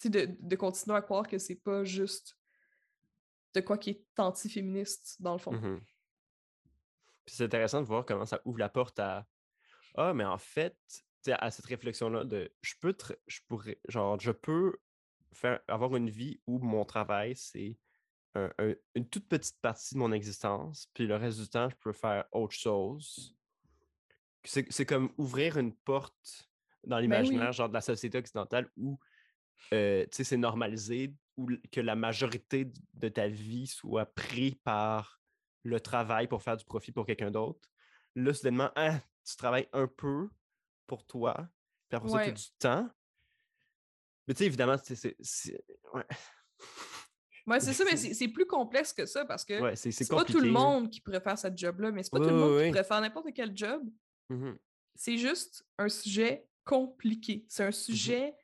[0.06, 2.39] de, de continuer à croire que c'est pas juste
[3.54, 5.52] de quoi qui est anti-féministe, dans le fond.
[7.26, 9.28] Puis c'est intéressant de voir comment ça ouvre la porte à
[9.96, 10.78] Ah, mais en fait,
[11.28, 12.96] à cette réflexion-là de je peux
[13.28, 14.78] je pourrais genre je peux
[15.34, 17.78] faire avoir une vie où mon travail, c'est
[18.36, 21.76] un- un- une toute petite partie de mon existence, puis le reste du temps, je
[21.76, 23.36] peux faire autre chose.
[24.44, 26.50] C'est comme ouvrir une porte
[26.86, 27.54] dans l'imaginaire, oui.
[27.54, 28.98] genre de la société occidentale où
[29.74, 31.14] euh, tu sais, c'est normalisé,
[31.48, 35.22] l- que la majorité de ta vie soit pris par
[35.64, 37.70] le travail pour faire du profit pour quelqu'un d'autre.
[38.16, 40.30] Là, soudainement, hein, tu travailles un peu
[40.88, 41.48] pour toi,
[41.90, 42.90] puis après ça, tu as du temps.
[44.28, 45.18] Mais tu sais, évidemment, c'est.
[45.94, 46.06] Ouais,
[47.48, 50.40] Ouais, c'est ça, mais c'est plus complexe que ça parce que ouais, c'est pas tout
[50.40, 53.02] le monde qui pourrait faire cette job-là, mais c'est pas tout le monde qui faire
[53.02, 53.82] n'importe quel job.
[54.30, 54.58] Mhm,
[54.96, 57.46] C'est juste un sujet compliqué.
[57.50, 58.36] C'est un sujet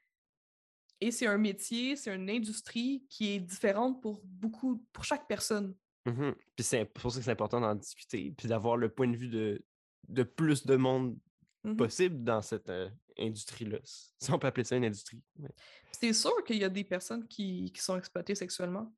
[1.01, 5.75] et c'est un métier, c'est une industrie qui est différente pour beaucoup, pour chaque personne.
[6.05, 6.35] mhm.
[6.55, 9.29] Puis c'est pour ça que c'est important d'en discuter, puis d'avoir le point de vue
[9.29, 9.63] de,
[10.07, 11.17] de plus de monde
[11.65, 11.77] Mhm.
[11.77, 13.79] possible dans cette euh, industrie-là.
[13.83, 15.21] Si on peut appeler ça une industrie.
[15.39, 15.49] ouais.
[15.91, 18.93] C'est sûr qu'il y a des personnes qui, qui sont exploitées sexuellement.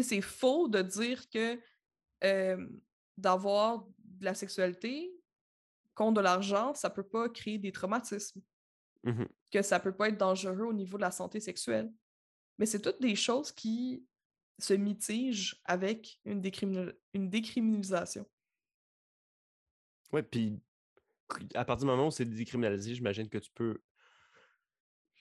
[0.00, 1.58] C'est faux de dire que
[2.22, 2.68] euh,
[3.16, 5.10] d'avoir de la sexualité
[5.94, 8.42] contre de l'argent, ça peut pas créer des traumatismes,
[9.04, 9.28] Mhm.
[9.52, 11.92] que ça peut pas être dangereux au niveau de la santé sexuelle.
[12.58, 14.04] Mais c'est toutes des choses qui
[14.58, 18.26] se mitigent avec une, décriminal- une décriminalisation.
[20.12, 20.58] Ouais, puis
[21.54, 23.78] à partir du moment où c'est décriminalisé, j'imagine que tu peux.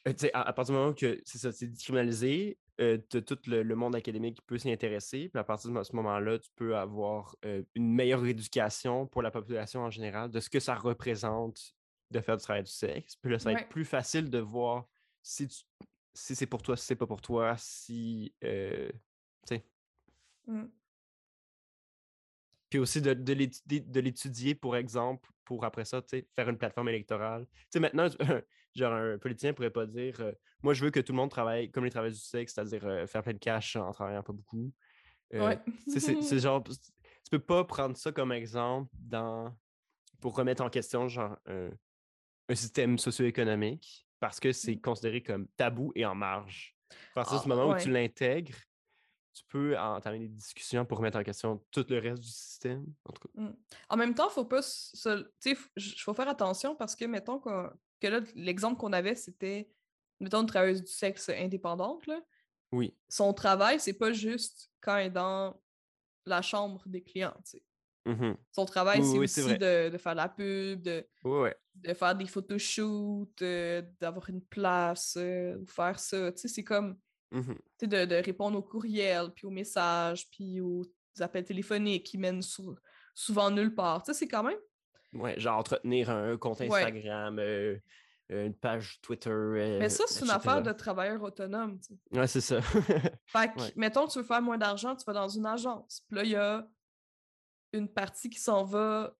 [0.08, 3.40] Euh, à, à partir du moment que c'est ça, c'est décriminalisé, euh, tu as tout
[3.48, 5.30] le, le monde académique qui peut s'y intéresser.
[5.30, 9.32] Puis à partir de ce moment-là, tu peux avoir euh, une meilleure éducation pour la
[9.32, 11.75] population en général de ce que ça représente
[12.12, 13.16] de faire du travail du sexe.
[13.16, 13.62] Puis là, ça va Ouais.
[13.62, 14.88] être plus facile de voir
[15.22, 15.64] si, tu-
[16.14, 18.34] si c'est pour toi, si c'est pas pour toi, si.
[18.44, 18.90] euh,
[19.48, 19.66] tu sais.
[20.48, 20.66] Mm.
[22.70, 26.90] Puis aussi de, de l'étudier, pour exemple, pour après ça, tu sais, faire une plateforme
[26.90, 27.46] électorale.
[27.46, 28.08] Tu sais, maintenant,
[28.76, 30.32] genre, un politicien pourrait pas dire euh,
[30.64, 33.08] Moi, je veux que tout le monde travaille comme les travailleurs du sexe, c'est-à-dire euh,
[33.08, 34.74] faire plein de cash en travaillant pas beaucoup.
[35.34, 35.60] Ouais.
[35.88, 36.00] c'est
[36.40, 36.64] genre.
[36.64, 39.56] Tu peux pas prendre ça comme exemple dans
[40.22, 41.70] pour remettre en question, genre, un,
[42.50, 46.76] un système socio-économique parce que c'est considéré comme tabou et en marge.
[47.12, 48.56] À partir Ah, moment où tu l'intègres,
[49.34, 52.86] tu peux entamer des discussions pour remettre en question tout le reste du système.
[53.04, 53.44] En tout cas.
[53.90, 55.24] En même temps, faut pas se.
[55.42, 59.70] Tu sais, il faut faire attention parce que, mettons que là, l'exemple qu'on avait, c'était,
[60.20, 62.22] mettons, une travailleuse du sexe indépendante, là.
[62.72, 62.96] Oui.
[63.10, 65.60] Son travail, c'est pas juste quand elle est dans
[66.26, 67.36] la chambre des clients,
[68.06, 68.36] Mhm.
[68.52, 71.06] Son travail, Oui, c'est oui, c'est aussi de, de faire de la pub, de,
[71.76, 76.32] de faire des photoshoots, euh, d'avoir une place, euh, ou faire ça.
[76.32, 76.98] Tu sais, c'est comme,
[77.32, 77.56] Mhm.
[77.56, 80.84] tu sais, de, de répondre aux courriels, puis aux messages, puis aux
[81.20, 82.76] appels téléphoniques qui mènent sou-
[83.14, 84.04] souvent nulle part.
[84.04, 84.60] Tu sais, c'est quand même
[85.14, 86.60] Ouais, genre entretenir un compte.
[86.62, 87.78] Instagram, euh,
[88.32, 89.78] euh, une page Twitter.
[89.80, 91.80] Mais ça, c'est une affaire de travailleur autonome.
[91.80, 92.20] tu sais.
[92.20, 92.60] Ouais, c'est ça.
[93.26, 93.74] Fait que, Ouais.
[93.78, 96.02] mettons, tu veux faire moins d'argent, tu vas dans une agence.
[96.08, 96.68] Puis là, il y a
[97.78, 99.16] une partie qui s'en va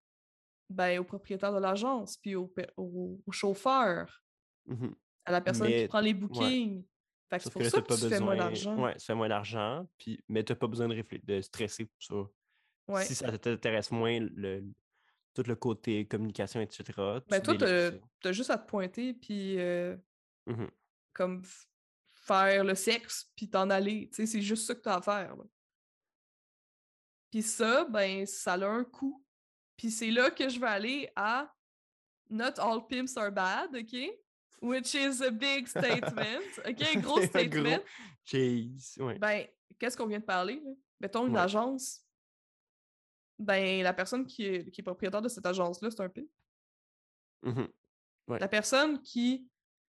[0.70, 4.24] ben, au propriétaire de l'agence, puis au, au- au chauffeur,
[4.66, 4.96] Mhm.
[5.26, 6.84] à la personne qui prend les bookings.
[7.30, 8.76] Fait que c'est pour là, ça que tu fais moins d'argent.
[8.84, 10.24] Ouais, tu fais moins d'argent, puis...
[10.28, 12.32] mais tu n'as pas besoin de, réflé- de stresser sur
[12.88, 13.04] Ouais.
[13.04, 14.64] si ça t'intéresse moins le,
[15.34, 16.84] tout le côté communication, etc.
[17.28, 17.92] Ben, tu toi, ça.
[18.22, 19.98] t'as juste à te pointer, puis euh,
[20.48, 20.70] Mhm.
[21.14, 21.44] comme
[22.14, 24.08] faire le sexe, puis t'en aller.
[24.10, 25.36] Tu sais, c'est juste ça que t'as à faire.
[25.36, 25.44] là.
[27.36, 29.22] Puis ça, ben, ça a un coût.
[29.76, 31.54] Puis c'est là que je vais aller à
[32.30, 33.94] Not all pimps are bad, OK?
[34.62, 36.48] Which is a big statement.
[36.66, 36.98] OK?
[37.04, 37.84] Gros statement.
[38.24, 39.20] Jeez, ouais.
[39.20, 40.62] Ben, qu'est-ce qu'on vient de parler?
[40.64, 40.72] là?
[41.02, 41.42] Mettons une Ouais.
[41.42, 42.06] agence.
[43.38, 46.30] Ben, la personne qui est, qui est propriétaire de cette agence-là, c'est un pimp.
[47.44, 47.68] Mhm.
[48.30, 49.46] La personne qui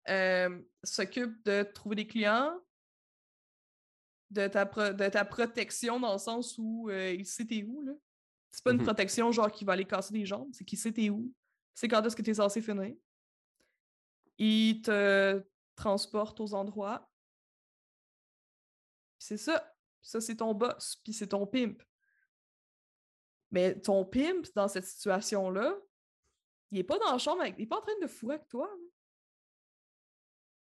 [0.10, 2.60] euh, s'occupe de trouver des clients,
[4.32, 7.99] de ta, pro- de ta protection dans le sens où euh, il sait t'es où.
[8.51, 8.86] C'est pas une Mhm.
[8.86, 11.32] protection genre qui va aller casser des jambes, c'est qu'il sait t'es où.
[11.73, 12.95] C'est quand est-ce que t'es censé finir.
[14.38, 15.43] Il te
[15.76, 17.09] transporte aux endroits.
[19.19, 19.73] C'est ça.
[20.01, 21.82] Ça, c'est ton boss, puis c'est ton pimp.
[23.51, 25.76] Mais ton pimp, dans cette situation-là,
[26.71, 27.55] il est pas dans la chambre avec.
[27.57, 28.69] Il est pas en train de fouer avec toi.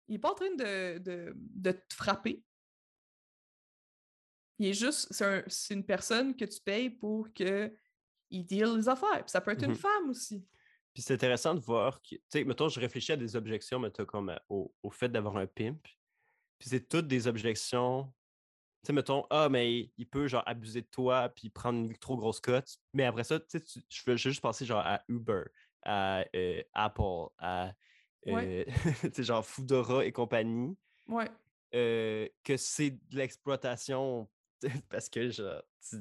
[0.07, 2.43] Il est pas en train de, de, de te frapper.
[4.63, 5.09] Il est juste.
[5.11, 7.69] C'est un- une personne que tu payes pour que
[8.29, 9.19] il deal les affaires.
[9.25, 9.75] Puis ça peut être une Mhm.
[9.75, 10.45] femme aussi.
[10.93, 14.05] Puis c'est intéressant de voir que, tu sais, mettons, je réfléchis à des objections, mettons,
[14.05, 15.81] comme à- au, au fait d'avoir un pimp.
[16.59, 18.05] Puis c'est toutes des objections.
[18.83, 22.15] Tu sais, mettons, ah, mais il, peut, genre, abuser de toi, puis prendre une trop
[22.15, 22.77] grosse cote.
[22.93, 25.43] Mais après ça, tu sais, je veux je veux juste penser, genre, à Uber,
[25.81, 27.73] à euh, Apple, à,
[28.25, 28.65] Ouais.
[28.65, 28.65] euh,
[29.11, 30.77] tu sais, genre, Foodora et compagnie,
[31.09, 31.29] Ouais.
[31.75, 34.29] euh, que c'est de l'exploitation
[34.89, 35.97] parce que, genre, tu-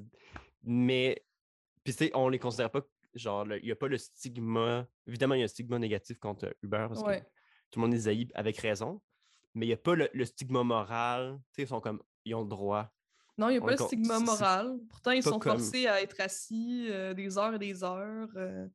[0.63, 1.25] mais,
[1.85, 2.83] puis tu sais, on les considère pas,
[3.15, 6.55] genre, il n'y a pas le stigma, évidemment, il y a un stigma négatif contre
[6.63, 7.21] Uber parce Ouais.
[7.21, 7.27] que
[7.71, 9.01] tout le monde les haït avec raison,
[9.55, 12.35] mais il n'y a pas le, le stigma moral, tu sais, ils sont comme, ils
[12.35, 12.93] ont le droit.
[13.39, 14.79] Non, il n'y a On pas le stigma moral.
[14.91, 18.29] Pourtant, ils sont comme- forcés à être assis euh, des heures et des heures.
[18.37, 18.69] euh,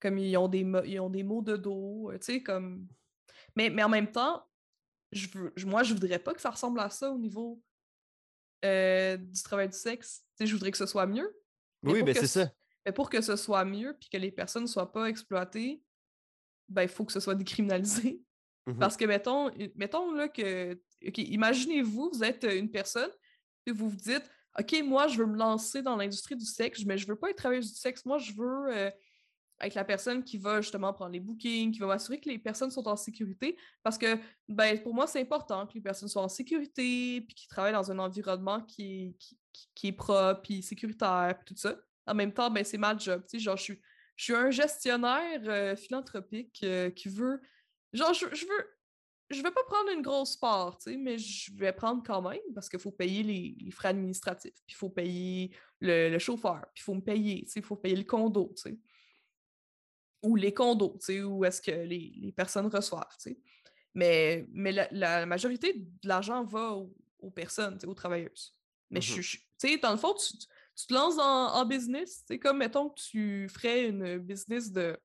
[0.00, 2.10] comme ils ont des, ils ont des maux de dos.
[2.10, 2.86] euh, tu sais, comme.
[3.56, 4.44] Mais, mais en même temps,
[5.12, 7.62] je veux, je- moi, je voudrais pas que ça ressemble à ça au niveau
[8.64, 10.22] euh, du travail du sexe.
[10.40, 11.30] Je voudrais que ce soit mieux.
[11.82, 12.52] Mais Oui, ben c'est ce- ça.
[12.86, 15.82] Mais pour que ce soit mieux puis que les personnes ne soient pas exploitées,
[16.68, 18.20] ben, il faut que ce soit décriminalisé.
[18.66, 18.78] Mhm.
[18.78, 20.78] Parce que, mettons, mettons là, que.
[21.02, 23.10] imaginez-vous, vous êtes euh, une personne,
[23.66, 24.24] et vous vous dites
[24.58, 27.36] OK, moi, je veux me lancer dans l'industrie du sexe, mais je veux pas être
[27.38, 28.04] travailleuse du sexe.
[28.04, 28.90] Moi, je veux euh,
[29.60, 32.70] être la personne qui va justement prendre les bookings, qui va m'assurer que les personnes
[32.70, 33.56] sont en sécurité.
[33.82, 37.48] Parce que, ben, pour moi, c'est important que les personnes soient en sécurité, puis qu'ils
[37.48, 39.16] travaillent dans un environnement qui est,
[39.74, 41.76] qui, est propre, puis sécuritaire, puis tout ça.
[42.06, 43.22] En même temps, ben, c'est ma job.
[43.22, 43.80] Tu sais, genre, je suis,
[44.16, 47.40] je suis un gestionnaire euh, philanthropique euh, qui veut.
[47.92, 48.70] Genre, je, je veux.
[49.30, 52.38] Je veux pas prendre une grosse part, tu sais, mais je vais prendre quand même
[52.54, 55.50] parce qu'il faut payer les, les frais administratifs, puis il faut payer
[55.80, 58.52] le, le chauffeur, puis il faut me payer, tu sais, il faut payer le condo,
[58.54, 58.78] tu sais.
[60.24, 63.16] Ou les condos, où est-ce que les, les personnes reçoivent.
[63.94, 68.52] Mais, mais la, la majorité de l'argent va aux, aux personnes, aux travailleuses.
[68.90, 69.20] Mais je-
[69.58, 73.48] sais, dans le fond, tu, tu te lances en, en business, comme, mettons, que tu
[73.48, 74.98] ferais une business de,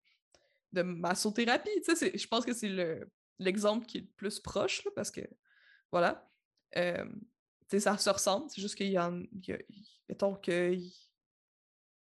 [0.71, 3.07] de massothérapie, je pense que c'est le-
[3.39, 5.21] l'exemple qui est le plus proche, là, parce que,
[5.91, 6.29] voilà,
[6.77, 7.05] euh,
[7.77, 9.59] ça se ressemble, c'est juste qu'il y en, y a-
[10.07, 10.75] mettons que,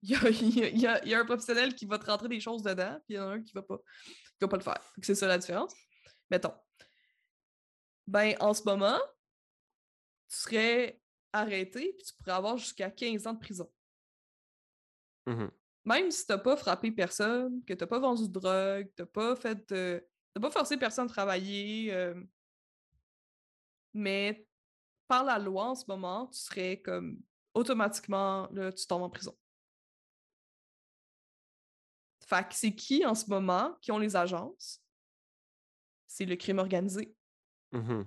[0.03, 2.95] il- y a, y y y un professionnel qui va te rentrer des choses dedans,
[3.07, 4.83] puis il y en a un qui va pas, qui va pas le faire.
[4.95, 5.75] Fait que C'est ça la différence.
[6.31, 6.55] Mettons.
[8.07, 8.99] Ben, en ce moment,
[10.29, 11.01] tu serais
[11.33, 13.71] arrêté, puis tu pourrais avoir jusqu'à 15 ans de prison.
[15.27, 15.51] Mhm.
[15.85, 19.69] Même si t'as pas frappé personne, que t'as pas vendu de drogue, t'as pas fait
[19.71, 20.05] de...
[20.35, 22.21] T'as pas forcé personne à travailler, euh,
[23.95, 24.47] mais
[25.09, 27.19] par la loi en ce moment, tu serais comme
[27.55, 29.37] automatiquement, là, tu tombes en prison.
[32.27, 34.83] Fait que c'est qui en ce moment qui ont les agences?
[36.07, 37.15] C'est le crime organisé.
[37.73, 38.05] Mhm.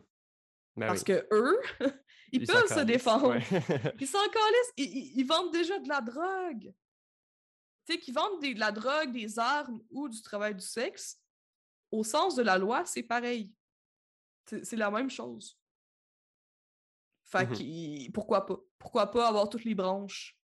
[0.76, 1.06] Ben Parce oui.
[1.06, 1.60] que eux,
[2.32, 3.30] ils, Ils peuvent se défendre.
[3.30, 3.40] ouais.
[4.00, 4.74] Ils s'en calissent.
[4.78, 6.74] Ils, ils- ils vendent déjà de la drogue.
[7.86, 11.22] Tu sais, qu'ils vendent des- de la drogue, des armes ou du travail du sexe,
[11.92, 13.54] au sens de la loi, c'est pareil.
[14.46, 15.60] C'est la même chose.
[17.24, 18.58] Fait que, il- pourquoi pas?
[18.80, 20.39] Pourquoi pas avoir toutes les branches?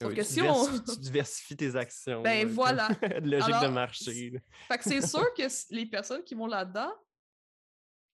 [0.00, 0.66] Sauf Oui, que tu si on...
[0.80, 2.22] tu diversifies tes actions.
[2.22, 2.88] Ben là, voilà.
[3.22, 4.42] Logique de marché.
[4.68, 6.92] Fait que c'est sûr que les personnes qui vont là-dedans,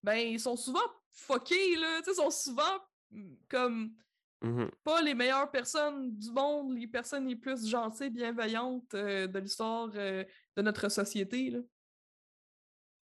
[0.03, 0.81] ben, ils sont souvent
[1.13, 1.99] fuckés, là.
[1.99, 2.79] Tu sais, ils sont souvent
[3.11, 3.95] mm, comme
[4.43, 4.71] Mhm.
[4.85, 9.91] pas les meilleures personnes du monde, les personnes les plus gentilles, bienveillantes euh, de l'histoire
[9.95, 10.25] euh,
[10.57, 11.51] de notre société.
[11.51, 11.59] Là.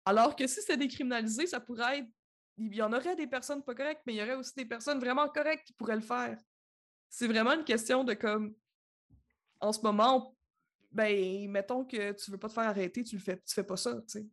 [0.05, 2.07] Alors que si c'était décriminalisé, ça pourrait être.
[2.57, 4.99] Il y en aurait des personnes pas correctes, mais il y aurait aussi des personnes
[4.99, 6.37] vraiment correctes qui pourraient le faire.
[7.09, 8.55] C'est vraiment une question de comme.
[9.59, 10.35] En ce moment, on-
[10.91, 13.77] ben, mettons que tu veux pas te faire arrêter, tu le fais, tu fais pas
[13.77, 14.25] ça, tu sais.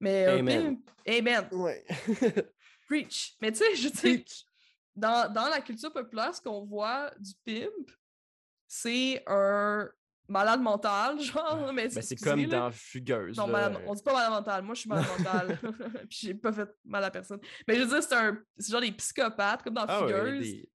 [0.00, 0.26] Mais.
[0.26, 0.76] Amen.
[0.76, 1.48] pimp- Amen.
[1.52, 1.84] Ouais.
[2.88, 3.36] Preach.
[3.40, 4.24] Mais tu sais, je sais,
[4.96, 7.90] dans, dans la culture populaire, ce qu'on voit du pimp,
[8.66, 9.88] c'est un
[10.28, 11.72] malade mental, genre.
[11.72, 12.46] Mais Ben, c'est comme là.
[12.48, 13.36] dans Fugueuse.
[13.36, 14.62] Non, malade- on dit pas malade mental.
[14.64, 15.58] Moi, je suis malade mental.
[16.08, 17.40] Puis j'ai pas fait mal à personne.
[17.68, 18.42] Mais je veux dire, c'est un.
[18.58, 20.66] Genre des psychopathes, comme dans Ah ouais, Figures.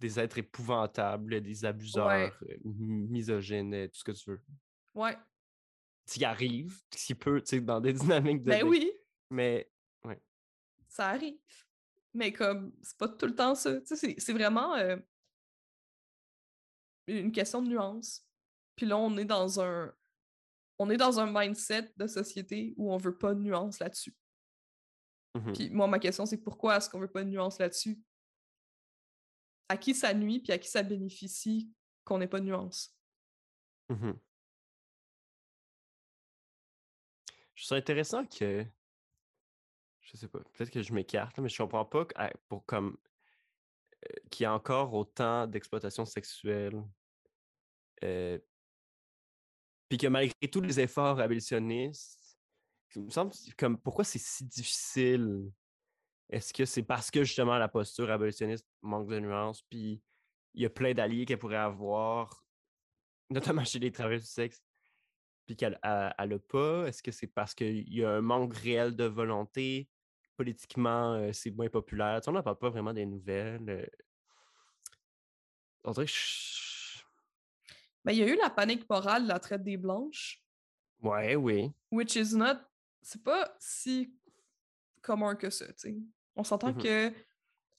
[0.00, 4.42] Des, êtres épouvantables, des abuseurs, misogynes, tout ce que tu veux.
[4.94, 5.16] Ouais.
[6.06, 8.50] Qui arrive, qui peut, tu sais, dans des dynamiques de.
[8.50, 8.90] Ben oui,
[9.30, 9.70] Mais
[10.88, 11.38] ça arrive.
[12.14, 13.80] Mais comme, c'est pas tout le temps ça.
[13.82, 14.96] Tu sais, c'est- vraiment euh,
[17.06, 18.26] une question de nuance.
[18.74, 19.94] Puis là, on est dans un.
[20.80, 24.14] On est dans un mindset de société où on veut pas de nuance là-dessus.
[25.34, 25.52] mhm.
[25.52, 28.00] Puis moi, ma question, c'est pourquoi est-ce qu'on veut pas de nuance là-dessus?
[29.68, 31.70] À qui ça nuit, puis à qui ça bénéficie
[32.04, 32.96] qu'on n'ait pas de nuance?
[33.90, 34.18] Mhm.
[37.54, 38.64] Je trouve ça intéressant que.
[40.00, 42.06] Je sais pas, peut-être que je m'écarte, mais je comprends pas
[42.48, 42.96] pour comme.
[44.30, 46.82] qu'il y a encore autant d'exploitation sexuelle.
[48.00, 52.38] Puis que malgré tous les efforts abolitionnistes,
[52.94, 55.50] il me semble comme pourquoi c'est si difficile?
[56.30, 60.02] Est-ce que c'est parce que justement la posture abolitionniste manque de nuances, puis
[60.54, 62.44] il y a plein d'alliés qu'elle pourrait avoir,
[63.30, 64.62] notamment chez les travailleurs du sexe,
[65.46, 66.14] puis qu'elle n'a
[66.48, 66.86] pas?
[66.86, 69.88] Est-ce que c'est parce qu'il y a un manque réel de volonté?
[70.36, 72.20] Politiquement, euh, c'est moins populaire?
[72.20, 73.68] Tu sais, on n'en parle pas vraiment des nouvelles.
[73.68, 73.86] euh.
[75.84, 77.02] On dirait que je-
[78.04, 80.42] Mais il y a eu la panique morale de la traite des blanches,
[81.00, 81.72] Ouais, oui.
[81.90, 82.56] which is not.
[83.02, 84.14] C'est pas si
[85.00, 85.96] commun que ça, tu sais.
[86.38, 86.82] On s'entend Mhm.
[86.82, 87.12] que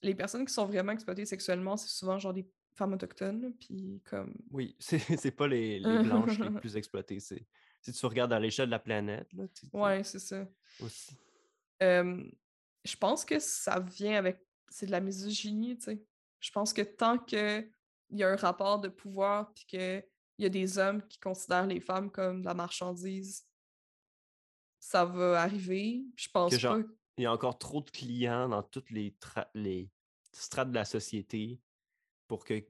[0.04, 4.36] les personnes qui sont vraiment exploitées sexuellement, c'est souvent genre des femmes autochtones, puis comme.
[4.52, 6.04] Oui, c'est c'est pas les, les
[6.36, 7.20] blanches les plus exploitées.
[7.20, 7.48] c'est-
[7.82, 10.46] Si tu regardes à l'échelle de la planète, là, tu- Ouais, c'est ça.
[10.82, 11.16] aussi.
[11.82, 12.22] Euh,
[12.84, 14.46] je pense que ça vient avec.
[14.70, 16.04] C'est de la misogynie, tu sais.
[16.42, 17.72] Je pense que tant qu'il
[18.12, 20.04] y a un rapport de pouvoir, puis qu'il
[20.38, 23.46] y a des hommes qui considèrent les femmes comme de la marchandise,
[24.80, 26.04] ça va arriver.
[26.16, 26.84] Je pense Que genre- pas.
[27.20, 29.92] Il y a encore trop de clients dans toutes les, tra- les
[30.32, 31.60] strates de la société
[32.28, 32.66] pour que,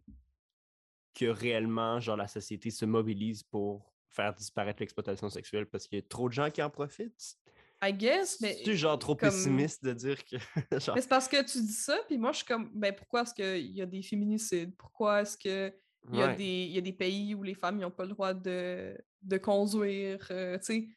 [1.14, 6.02] que réellement genre, la société se mobilise pour faire disparaître l'exploitation sexuelle parce qu'il y
[6.02, 7.38] a trop de gens qui en profitent.
[7.84, 8.60] I guess, mais.
[8.66, 10.38] C'est genre trop comme- pessimiste de dire que.
[10.80, 13.22] genre, Mais c'est parce que tu dis ça, puis moi, je suis comme, ben pourquoi
[13.22, 14.76] est-ce qu'il y a des féminicides?
[14.76, 15.72] Pourquoi est-ce qu'il
[16.12, 16.36] y, a ouais.
[16.36, 19.38] des- il y a des pays où les femmes n'ont pas le droit de, de
[19.38, 20.28] conduire?
[20.32, 20.88] euh, tu sais,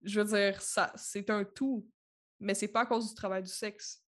[0.00, 1.86] je veux dire, ça, c'est un tout,
[2.44, 4.02] mais c'est pas à cause du travail du sexe.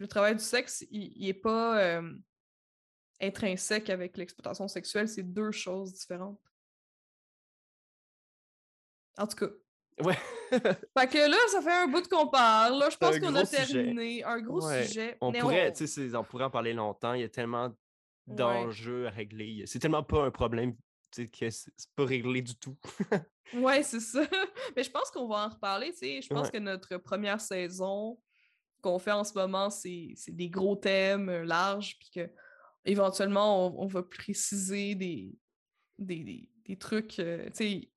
[0.00, 2.12] Le travail du sexe, il, il est pas euh,
[3.20, 6.40] intrinsèque avec l'exploitation sexuelle, c'est deux choses différentes.
[9.16, 9.52] En tout cas.
[10.04, 10.16] Ouais.
[10.50, 12.78] Fait que là, ça fait un bout qu'on parle.
[12.78, 13.66] Là, je pense qu'on a sujet.
[13.72, 14.24] terminé.
[14.24, 14.84] Un gros Ouais.
[14.86, 15.16] sujet.
[15.20, 15.72] on pourrait,
[16.16, 17.14] on- pourrait en parler longtemps.
[17.14, 17.66] Il y a tellement
[18.26, 18.34] Ouais.
[18.36, 19.64] d'enjeux à régler.
[19.66, 20.74] C'est tellement pas un problème
[21.30, 22.76] que c'est pas réglé du tout.
[23.54, 24.22] Ouais, c'est ça.
[24.76, 26.22] Mais je pense qu'on va en reparler, tu sais.
[26.22, 26.52] Je pense Ouais.
[26.52, 28.20] que notre première saison
[28.82, 32.30] qu'on fait en ce moment, c'est des gros thèmes euh, larges, puis que
[32.84, 35.34] éventuellement, on, on va préciser des,
[35.98, 37.18] des, des, des trucs.
[37.18, 37.90] euh, tu sais,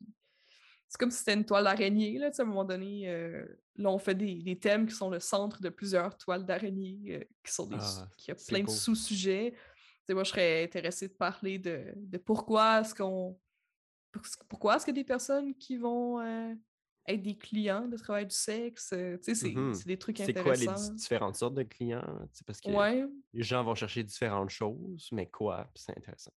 [0.89, 3.09] c'est comme si c'était une toile d'araignée, là, tu sais, à un moment donné.
[3.09, 3.45] euh,
[3.75, 7.23] là, on fait des, des thèmes qui sont le centre de plusieurs toiles d'araignée, euh,
[7.43, 7.75] qui sont des.
[7.79, 9.53] Ah, qui a plein de sous-sujets.
[10.09, 13.39] Moi, je serais intéressée de parler de, de pourquoi est-ce qu'on.
[14.11, 16.53] pour- Pourquoi est-ce qu'il y a des personnes qui vont euh,
[17.07, 18.93] être des clients de travail du sexe?
[18.93, 20.91] euh, tu sais, c'est des trucs C'est quoi les intéressants.
[20.93, 22.27] di- différentes sortes de clients?
[22.45, 25.69] Parce que Ouais, les gens vont chercher différentes choses, mais quoi?
[25.75, 26.31] C'est intéressant.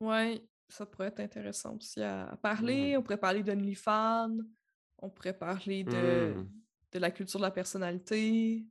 [0.00, 2.96] ouais, ça pourrait être intéressant aussi à, à parler.
[2.96, 4.36] On pourrait parler d'OnlyFans,
[4.98, 6.48] on pourrait parler de, Mm.
[6.92, 8.66] de la culture de la personnalité.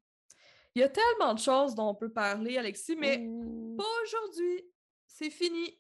[0.76, 3.18] Il y a tellement de choses dont on peut parler, Alexis, mais
[3.78, 4.64] pas aujourd'hui.
[5.08, 5.80] C'est fini.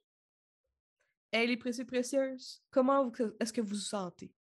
[1.31, 2.63] Elle est précieuse, précieuse.
[2.71, 4.33] Comment est-ce que vous vous sentez?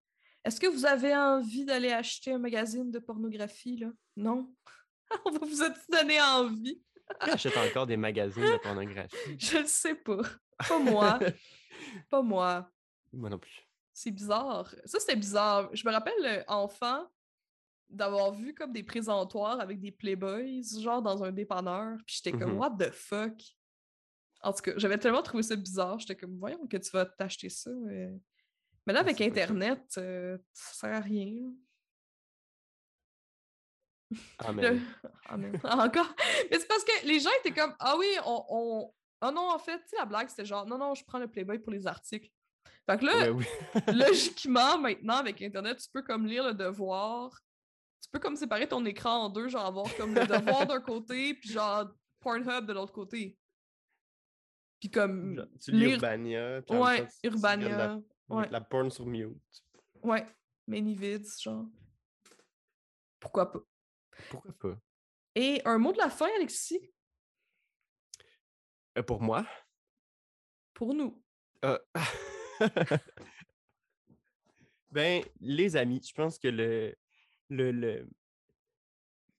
[0.46, 3.89] Est-ce que vous avez envie d'aller acheter un magazine de pornographie, là?
[4.16, 4.54] Non?
[5.26, 6.82] On va vous a donné envie?
[7.24, 9.18] Qui achète encore des magazines de pornographie?
[9.39, 10.22] Je le sais pas.
[10.68, 11.20] Pas moi.
[12.10, 12.72] pas moi.
[13.12, 13.68] Moi non plus.
[13.93, 14.74] C'est bizarre.
[14.86, 15.70] Ça, c'était bizarre.
[15.74, 17.08] Je me rappelle, euh, enfant,
[17.90, 21.98] d'avoir vu comme des présentoirs avec des Playboys, genre dans un dépanneur.
[22.06, 22.58] Puis j'étais comme, Mhm.
[22.58, 23.34] what the fuck?
[24.42, 25.98] En tout cas, j'avais tellement trouvé ça bizarre.
[26.00, 27.70] J'étais comme, voyons que tu vas t'acheter ça.
[27.70, 28.16] euh.
[28.86, 29.20] Mais là, Ah, avec.
[29.22, 31.52] Internet, euh, ça sert à rien.
[34.40, 34.76] Amen.
[34.76, 34.80] Le-
[35.30, 36.14] Ah, mais- Encore.
[36.52, 38.46] Mais c'est parce que les gens étaient comme Ah oui, on.
[38.50, 38.94] on...
[39.22, 41.28] Ah non, en fait, tu sais, la blague, c'était genre Non, non, je prends le
[41.28, 42.30] Playboy pour les articles.
[42.86, 43.46] Fait que là, oui.
[43.88, 47.40] logiquement, maintenant, avec Internet, tu peux comme lire le devoir.
[48.06, 51.34] Tu peux comme séparer ton écran en deux, genre avoir comme le devoir d'un côté,
[51.34, 51.89] puis genre
[52.20, 53.36] Pornhub de l'autre côté.
[54.80, 55.36] Puis comme.
[55.36, 56.62] Genre, tu lis lire- Urbania.
[56.62, 57.78] puis Ouais, temps, tu- tu regardes Urbania.
[57.78, 58.01] La,
[58.36, 58.49] Ouais.
[58.49, 59.36] la porn sur mute.
[60.03, 60.26] Ouais,
[60.68, 61.66] Manyvids, genre.
[63.20, 63.60] Pourquoi pas?
[64.30, 64.78] Pourquoi pas?
[65.34, 66.80] Et un mot de la fin, Alexis,
[68.97, 69.45] Euh, pour moi?
[70.76, 71.22] pour nous.
[71.66, 71.80] Euh,
[74.91, 76.95] ben, les amis, je pense que le.
[77.50, 78.10] Le, le,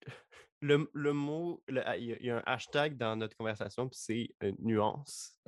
[0.60, 1.62] le, le mot.
[1.68, 4.30] le- ah, Il y, a- il y a un hashtag dans notre conversation, puis c'est
[4.42, 5.38] euh, nuance.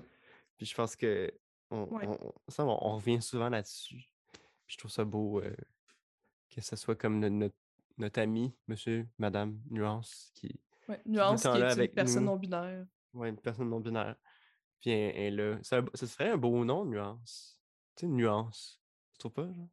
[0.57, 1.33] Puis je pense que.
[1.71, 2.07] On, Ouais.
[2.07, 4.07] on- ça, on, on revient souvent là-dessus.
[4.33, 5.55] Puis je trouve ça beau euh,
[6.49, 7.55] que ce soit comme no- notre,
[7.99, 10.59] notre ami, monsieur, madame, nuance, qui.
[10.89, 12.31] Ouais, nuance qui est là une avec personne nous.
[12.31, 12.87] non binaire.
[13.13, 14.17] Ouais, une personne non binaire.
[14.81, 15.59] Puis elle, là.
[15.73, 17.61] Un- Ce serait un beau nom, nuance.
[17.97, 18.81] Tu sais, nuance.
[19.13, 19.69] Tu trouves pas, genre?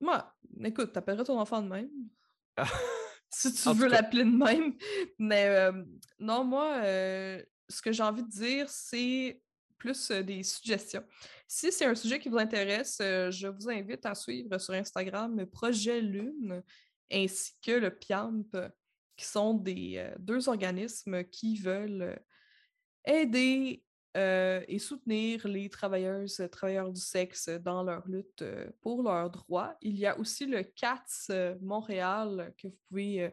[0.00, 0.34] Moi,
[0.64, 1.90] écoute, t'appelleras ton enfant de même?
[3.30, 4.74] Si tu En veux l'appeler de même.
[5.18, 5.84] Mais euh,
[6.18, 9.42] non, moi, euh, ce que j'ai envie de dire, c'est
[9.76, 11.04] plus euh, des suggestions.
[11.46, 16.00] Si c'est un sujet qui vous intéresse, je vous invite à suivre sur Instagram Projet
[16.00, 16.62] Lune
[17.12, 18.56] ainsi que le PIAMP,
[19.16, 22.18] qui sont des deux organismes qui veulent
[23.04, 23.82] aider
[24.18, 29.76] euh, et soutenir les travailleuses travailleurs du sexe dans leur lutte euh, pour leurs droits.
[29.80, 33.32] Il y a aussi le CATS euh, Montréal que vous pouvez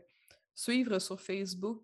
[0.53, 1.81] suivre sur Facebook,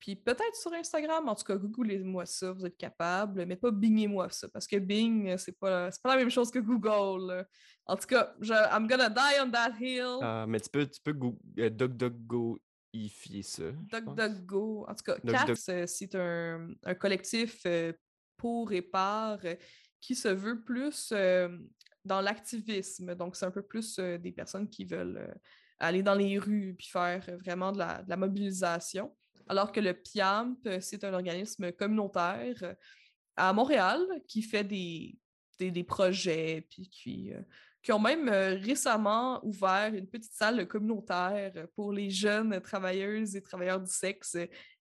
[0.00, 1.28] puis peut-être sur Instagram.
[1.28, 5.36] En tout cas, googlez-moi ça, vous êtes capable, mais pas bingez-moi ça, parce que Bing,
[5.38, 7.46] c'est pas, pas la même chose que Google.
[7.86, 10.18] En tout cas, je, I'm gonna die on that hill.
[10.20, 11.70] Ah, mais tu peux, tu peux go, euh,
[13.04, 13.64] DuckDuckGo-ifier ça.
[13.72, 14.86] DuckDuckGo.
[14.88, 17.92] En tout cas, DuckDuck- CATS, euh, c'est un, un collectif euh,
[18.36, 19.54] pour et par euh,
[20.00, 21.12] qui se veut plus
[22.04, 23.14] dans l'activisme.
[23.14, 25.34] Donc, c'est un peu plus euh, des personnes qui veulent
[25.78, 29.14] aller dans les rues puis faire vraiment de la, de la mobilisation.
[29.48, 32.76] Alors que le PIAMP, c'est un organisme communautaire
[33.36, 35.18] à Montréal qui fait des,
[35.58, 37.32] des, des projets puis qui,
[37.86, 43.40] qui ont même euh, récemment ouvert une petite salle communautaire pour les jeunes travailleuses et
[43.40, 44.36] travailleurs du sexe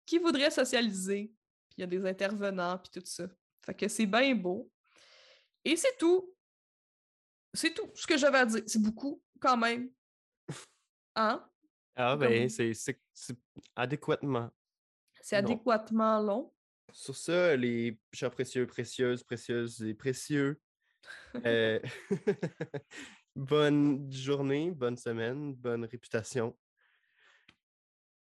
[0.06, 1.32] qui voudraient socialiser.
[1.70, 3.26] Puis il y a des intervenants, puis tout ça.
[3.66, 4.70] Fait que c'est bien beau.
[5.64, 6.36] Et c'est tout.
[7.54, 8.64] C'est tout ce que j'avais à dire.
[8.68, 9.90] C'est beaucoup, quand même.
[11.16, 11.50] Hein?
[11.96, 12.74] Ah, ben, c'est
[13.78, 14.50] adéquatement.
[15.22, 16.54] C'est adéquatement long.
[16.92, 20.60] Sur ça, les chers précieux, précieuses, précieuses et précieux,
[21.46, 21.80] euh,
[23.36, 26.58] bonne journée, bonne semaine, bonne réputation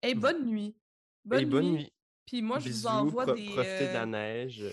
[0.03, 0.77] Et bonne nuit.
[1.25, 1.73] Bonne, et bonne nuit.
[1.85, 1.93] nuit.
[2.27, 3.47] Puis moi, je vous envoie pro- des.
[3.47, 4.63] profitez de la euh, neige.
[4.63, 4.73] euh,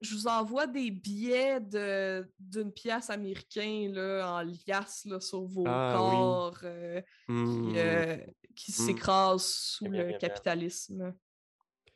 [0.00, 5.64] je vous envoie des billets de, d'une pièce américaine là, en liasse là, sur vos
[5.66, 6.10] Ah oui.
[6.16, 8.16] corps qui, euh,
[8.56, 8.74] qui Mm.
[8.74, 10.18] s'écrasent sous Bien, le bien, bien.
[10.18, 11.14] capitalisme.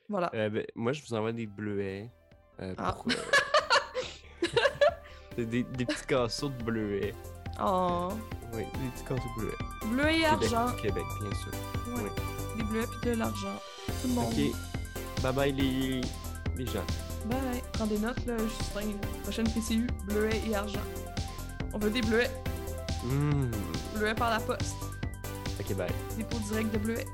[0.08, 0.30] Voilà.
[0.34, 2.10] euh, ben, moi, je vous envoie des bleuets.
[2.78, 2.96] Ah.
[5.44, 7.14] des, des- petits casseaux de bleuets.
[7.62, 8.08] Oh.
[8.54, 9.92] Oui, des petits casseaux de bleuets.
[9.92, 10.76] Bleu et Québec, argent.
[10.82, 11.52] Québec, bien sûr.
[11.94, 12.02] Ouais.
[12.04, 12.22] oui.
[12.58, 13.56] Des bleus et de l'argent.
[13.86, 14.32] Tout le monde.
[14.32, 15.22] Ok.
[15.22, 16.00] Bye bye les
[16.56, 16.80] Déjà.
[17.26, 17.62] Bye.
[17.72, 18.92] Prends des notes, là, Justin.
[19.22, 20.80] Prochaine PCU, bleuet et argent.
[21.72, 22.30] On veut des bleuets.
[23.04, 23.50] Hmm.
[23.94, 24.74] Bleuets par la poste.
[25.60, 25.88] Ok, bye.
[26.16, 27.04] Dépôt direct de bleuets.